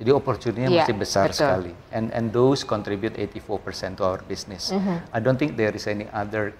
Jadi 0.00 0.10
opportunity-nya 0.10 0.68
Iya, 0.72 0.82
masih 0.82 0.96
besar 0.96 1.28
betul. 1.30 1.38
sekali. 1.38 1.72
And 1.92 2.10
and 2.10 2.32
those 2.32 2.64
contribute 2.66 3.14
84% 3.14 4.00
to 4.00 4.02
our 4.02 4.20
business. 4.24 4.72
Mm-hmm. 4.72 4.96
I 5.14 5.18
don't 5.20 5.38
think 5.38 5.54
there 5.54 5.70
is 5.70 5.84
any 5.86 6.08
other 6.10 6.56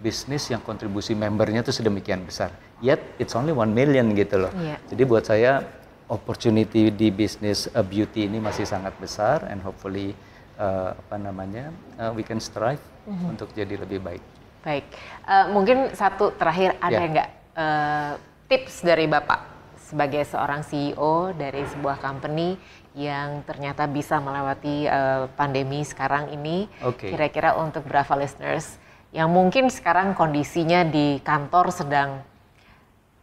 business 0.00 0.48
yang 0.48 0.64
kontribusi 0.64 1.12
membernya 1.12 1.60
itu 1.60 1.70
sedemikian 1.70 2.24
besar. 2.24 2.50
Yet 2.80 3.20
it's 3.20 3.36
only 3.36 3.52
1 3.52 3.70
million 3.70 4.10
gitu 4.16 4.40
loh. 4.40 4.52
Iya. 4.56 4.80
Jadi 4.88 5.02
buat 5.04 5.24
saya 5.28 5.62
opportunity 6.08 6.90
di 6.90 7.12
bisnis 7.12 7.70
uh, 7.70 7.84
beauty 7.84 8.26
ini 8.26 8.42
masih 8.42 8.66
sangat 8.66 8.96
besar 8.98 9.46
and 9.46 9.62
hopefully 9.62 10.16
uh, 10.58 10.96
apa 10.96 11.16
namanya 11.16 11.70
uh, 11.96 12.10
we 12.10 12.24
can 12.24 12.40
strive 12.40 12.80
Mm-hmm. 13.00 13.32
untuk 13.32 13.48
jadi 13.56 13.74
lebih 13.80 13.98
baik. 14.04 14.22
Baik, 14.60 14.84
Eh, 15.24 15.46
mungkin 15.48 15.88
satu 15.96 16.36
terakhir 16.36 16.76
ada 16.84 17.00
Ya. 17.00 17.08
nggak 17.08 17.28
eh, 17.56 18.12
tips 18.44 18.84
dari 18.84 19.08
Bapak 19.08 19.40
sebagai 19.80 20.20
seorang 20.28 20.60
CEO 20.60 21.32
dari 21.32 21.64
sebuah 21.64 21.96
company 21.96 22.60
yang 22.92 23.40
ternyata 23.48 23.88
bisa 23.88 24.20
melewati 24.20 24.84
eh, 24.84 25.24
pandemi 25.32 25.80
sekarang 25.80 26.28
ini, 26.36 26.68
kira-kira 27.00 27.56
untuk 27.56 27.88
Brava 27.88 28.20
listeners 28.20 28.76
yang 29.10 29.30
mungkin 29.30 29.70
sekarang 29.70 30.14
kondisinya 30.14 30.86
di 30.86 31.18
kantor 31.22 31.74
sedang 31.74 32.22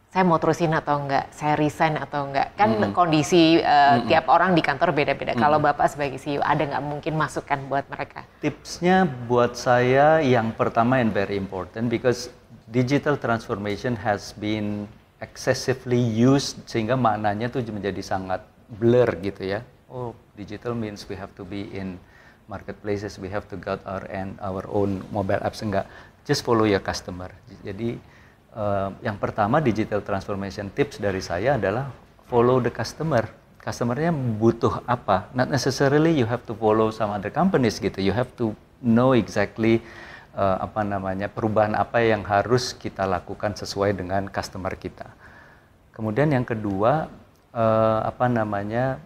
saya 0.08 0.24
mau 0.24 0.40
terusin 0.40 0.72
atau 0.72 1.04
enggak, 1.04 1.28
saya 1.36 1.52
resign 1.52 2.00
atau 2.00 2.24
enggak, 2.24 2.56
kan 2.56 2.80
kondisi 2.96 3.60
eh, 3.60 3.96
tiap 4.08 4.32
orang 4.32 4.56
di 4.56 4.64
kantor 4.64 4.96
beda-beda. 4.96 5.36
Kalau 5.36 5.60
Bapak 5.60 5.84
sebagai 5.84 6.16
CEO 6.16 6.40
ada 6.40 6.64
nggak 6.64 6.80
mungkin 6.80 7.12
masukan 7.12 7.68
buat 7.68 7.84
mereka? 7.92 8.24
Tipsnya 8.40 9.04
buat 9.04 9.52
saya 9.60 10.24
yang 10.24 10.56
pertama 10.56 10.96
and 10.96 11.12
very 11.12 11.36
important 11.36 11.92
because 11.92 12.32
digital 12.72 13.20
transformation 13.20 14.00
has 14.00 14.32
been 14.32 14.88
excessively 15.20 16.00
used 16.00 16.64
sehingga 16.64 16.96
maknanya 16.96 17.52
tuh 17.52 17.60
menjadi 17.68 18.00
sangat 18.00 18.40
blur 18.80 19.12
gitu 19.20 19.44
ya. 19.44 19.60
Oh, 19.92 20.16
digital 20.40 20.72
means 20.72 21.04
we 21.04 21.20
have 21.20 21.32
to 21.36 21.44
be 21.44 21.68
in 21.68 22.00
marketplaces, 22.48 23.20
we 23.20 23.28
have 23.28 23.46
to 23.52 23.60
got 23.60 23.84
our 23.84 24.02
and 24.08 24.34
our 24.40 24.64
own 24.72 25.04
mobile 25.12 25.38
apps 25.44 25.60
enggak. 25.60 25.84
Just 26.24 26.42
follow 26.42 26.64
your 26.64 26.82
customer. 26.82 27.30
Jadi 27.62 28.00
eh, 28.56 28.88
yang 29.04 29.20
pertama 29.20 29.60
digital 29.60 30.00
transformation 30.00 30.72
tips 30.72 30.98
dari 30.98 31.20
saya 31.20 31.60
adalah 31.60 31.92
follow 32.26 32.58
the 32.58 32.72
customer. 32.72 33.28
Customernya 33.60 34.10
butuh 34.12 34.80
apa? 34.88 35.28
Not 35.36 35.52
necessarily 35.52 36.16
you 36.16 36.24
have 36.24 36.42
to 36.48 36.56
follow 36.56 36.88
some 36.88 37.12
other 37.12 37.28
companies 37.28 37.76
gitu. 37.76 38.00
You 38.00 38.16
have 38.16 38.32
to 38.40 38.56
know 38.80 39.12
exactly 39.12 39.84
eh, 40.32 40.56
apa 40.58 40.82
namanya 40.82 41.28
perubahan 41.28 41.76
apa 41.76 42.00
yang 42.00 42.24
harus 42.24 42.72
kita 42.72 43.04
lakukan 43.04 43.54
sesuai 43.56 43.92
dengan 43.92 44.28
customer 44.32 44.72
kita. 44.76 45.08
Kemudian 45.92 46.32
yang 46.32 46.48
kedua 46.48 47.12
eh, 47.52 48.00
apa 48.08 48.26
namanya 48.28 49.00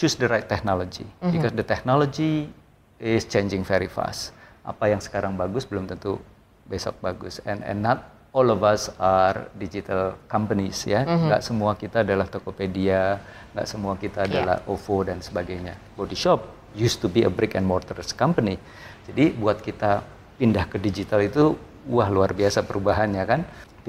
choose 0.00 0.16
the 0.16 0.24
right 0.24 0.48
technology 0.48 1.04
because 1.28 1.52
the 1.52 1.66
technology 1.66 2.48
is 2.96 3.28
changing 3.28 3.60
very 3.60 3.84
fast. 3.84 4.32
Apa 4.64 4.88
yang 4.88 5.04
sekarang 5.04 5.36
bagus 5.36 5.68
belum 5.68 5.84
tentu 5.84 6.16
besok 6.64 6.96
bagus 7.04 7.44
and 7.44 7.60
and 7.68 7.84
not 7.84 8.08
all 8.32 8.48
of 8.48 8.64
us 8.64 8.88
are 8.96 9.52
digital 9.60 10.16
companies 10.24 10.88
ya. 10.88 11.04
Nggak 11.04 11.42
semua 11.44 11.76
kita 11.76 12.00
adalah 12.00 12.24
Tokopedia, 12.24 13.20
nggak 13.52 13.66
semua 13.68 14.00
kita 14.00 14.24
Iya. 14.24 14.28
adalah 14.32 14.56
OVO 14.64 15.04
dan 15.04 15.20
sebagainya. 15.20 15.76
Body 15.98 16.16
Shop 16.16 16.40
used 16.72 17.04
to 17.04 17.12
be 17.12 17.26
a 17.26 17.32
brick 17.32 17.58
and 17.58 17.66
mortar 17.68 17.98
company. 18.16 18.56
Jadi 19.04 19.34
buat 19.36 19.60
kita 19.60 20.00
pindah 20.40 20.64
ke 20.70 20.80
digital 20.80 21.20
itu 21.20 21.58
wah 21.90 22.08
luar 22.08 22.32
biasa 22.32 22.62
perubahannya 22.62 23.24
kan. 23.26 23.40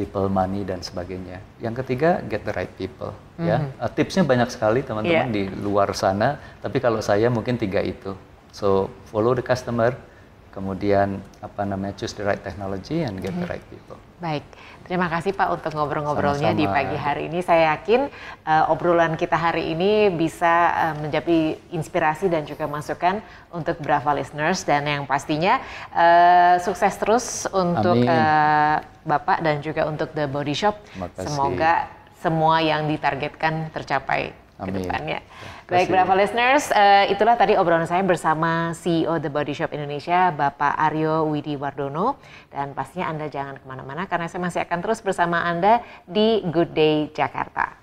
People, 0.02 0.34
money 0.34 0.66
dan 0.66 0.82
sebagainya. 0.82 1.38
Yang 1.62 1.86
ketiga 1.86 2.26
get 2.26 2.42
the 2.42 2.54
right 2.58 2.74
people 2.74 3.14
ya. 3.38 3.70
Uh, 3.78 3.86
tipsnya 3.86 4.26
banyak 4.26 4.50
sekali 4.50 4.82
teman-teman 4.82 5.30
Iya. 5.30 5.34
di 5.34 5.44
luar 5.62 5.94
sana, 5.94 6.42
tapi 6.58 6.82
kalau 6.82 6.98
saya 7.06 7.30
mungkin 7.30 7.58
tiga 7.62 7.86
itu. 7.86 8.18
So 8.50 8.90
follow 9.14 9.38
the 9.38 9.46
customer, 9.46 9.94
kemudian 10.52 11.24
apa 11.40 11.64
namanya 11.64 11.96
choose 11.96 12.14
the 12.14 12.24
right 12.28 12.44
technology 12.44 13.02
and 13.08 13.24
get 13.24 13.32
the 13.34 13.48
right 13.48 13.64
people. 13.72 13.96
Baik, 14.22 14.46
terima 14.86 15.10
kasih 15.10 15.34
Pak 15.34 15.50
untuk 15.50 15.74
ngobrol-ngobrolnya 15.74 16.54
di 16.54 16.70
pagi 16.70 16.94
hari 16.94 17.26
ini. 17.32 17.42
Saya 17.42 17.74
yakin 17.74 18.06
eh, 18.46 18.72
obrolan 18.72 19.18
kita 19.18 19.34
hari 19.34 19.74
ini 19.74 20.14
bisa 20.14 20.54
eh, 20.76 20.96
menjadi 21.02 21.58
inspirasi 21.74 22.30
dan 22.30 22.46
juga 22.46 22.70
masukan 22.70 23.24
untuk 23.50 23.82
Brava 23.82 24.14
listeners 24.14 24.62
dan 24.62 24.86
yang 24.86 25.10
pastinya 25.10 25.58
eh, 25.96 26.62
sukses 26.62 26.94
terus 27.02 27.50
untuk 27.50 27.98
Amin. 27.98 28.12
eh, 28.12 28.78
Bapak 29.02 29.42
dan 29.42 29.64
juga 29.66 29.90
untuk 29.90 30.14
The 30.14 30.30
Body 30.30 30.54
Shop. 30.54 30.78
Semoga 31.18 31.90
semua 32.22 32.62
yang 32.62 32.86
ditargetkan 32.86 33.74
tercapai 33.74 34.30
ke 34.62 34.70
Amin. 34.70 34.86
depannya. 34.86 35.20
Terima 35.61 35.61
Baik. 35.72 35.88
Brava 35.88 36.20
listeners, 36.20 36.68
eh, 36.76 37.16
itulah 37.16 37.40
tadi 37.40 37.56
obrolan 37.56 37.88
saya 37.88 38.04
bersama 38.04 38.76
CEO 38.76 39.16
The 39.24 39.32
Body 39.32 39.56
Shop 39.56 39.72
Indonesia, 39.72 40.28
Bapak 40.28 40.76
Aryo 40.76 41.32
Widi 41.32 41.56
Wardono. 41.56 42.20
Dan 42.52 42.76
pastinya 42.76 43.08
Anda 43.08 43.32
jangan 43.32 43.56
ke 43.56 43.64
mana-mana 43.64 44.04
karena 44.04 44.28
saya 44.28 44.44
masih 44.44 44.68
akan 44.68 44.80
terus 44.84 45.00
bersama 45.00 45.48
Anda 45.48 45.80
di 46.04 46.44
Good 46.44 46.76
Day 46.76 47.08
Jakarta. 47.16 47.81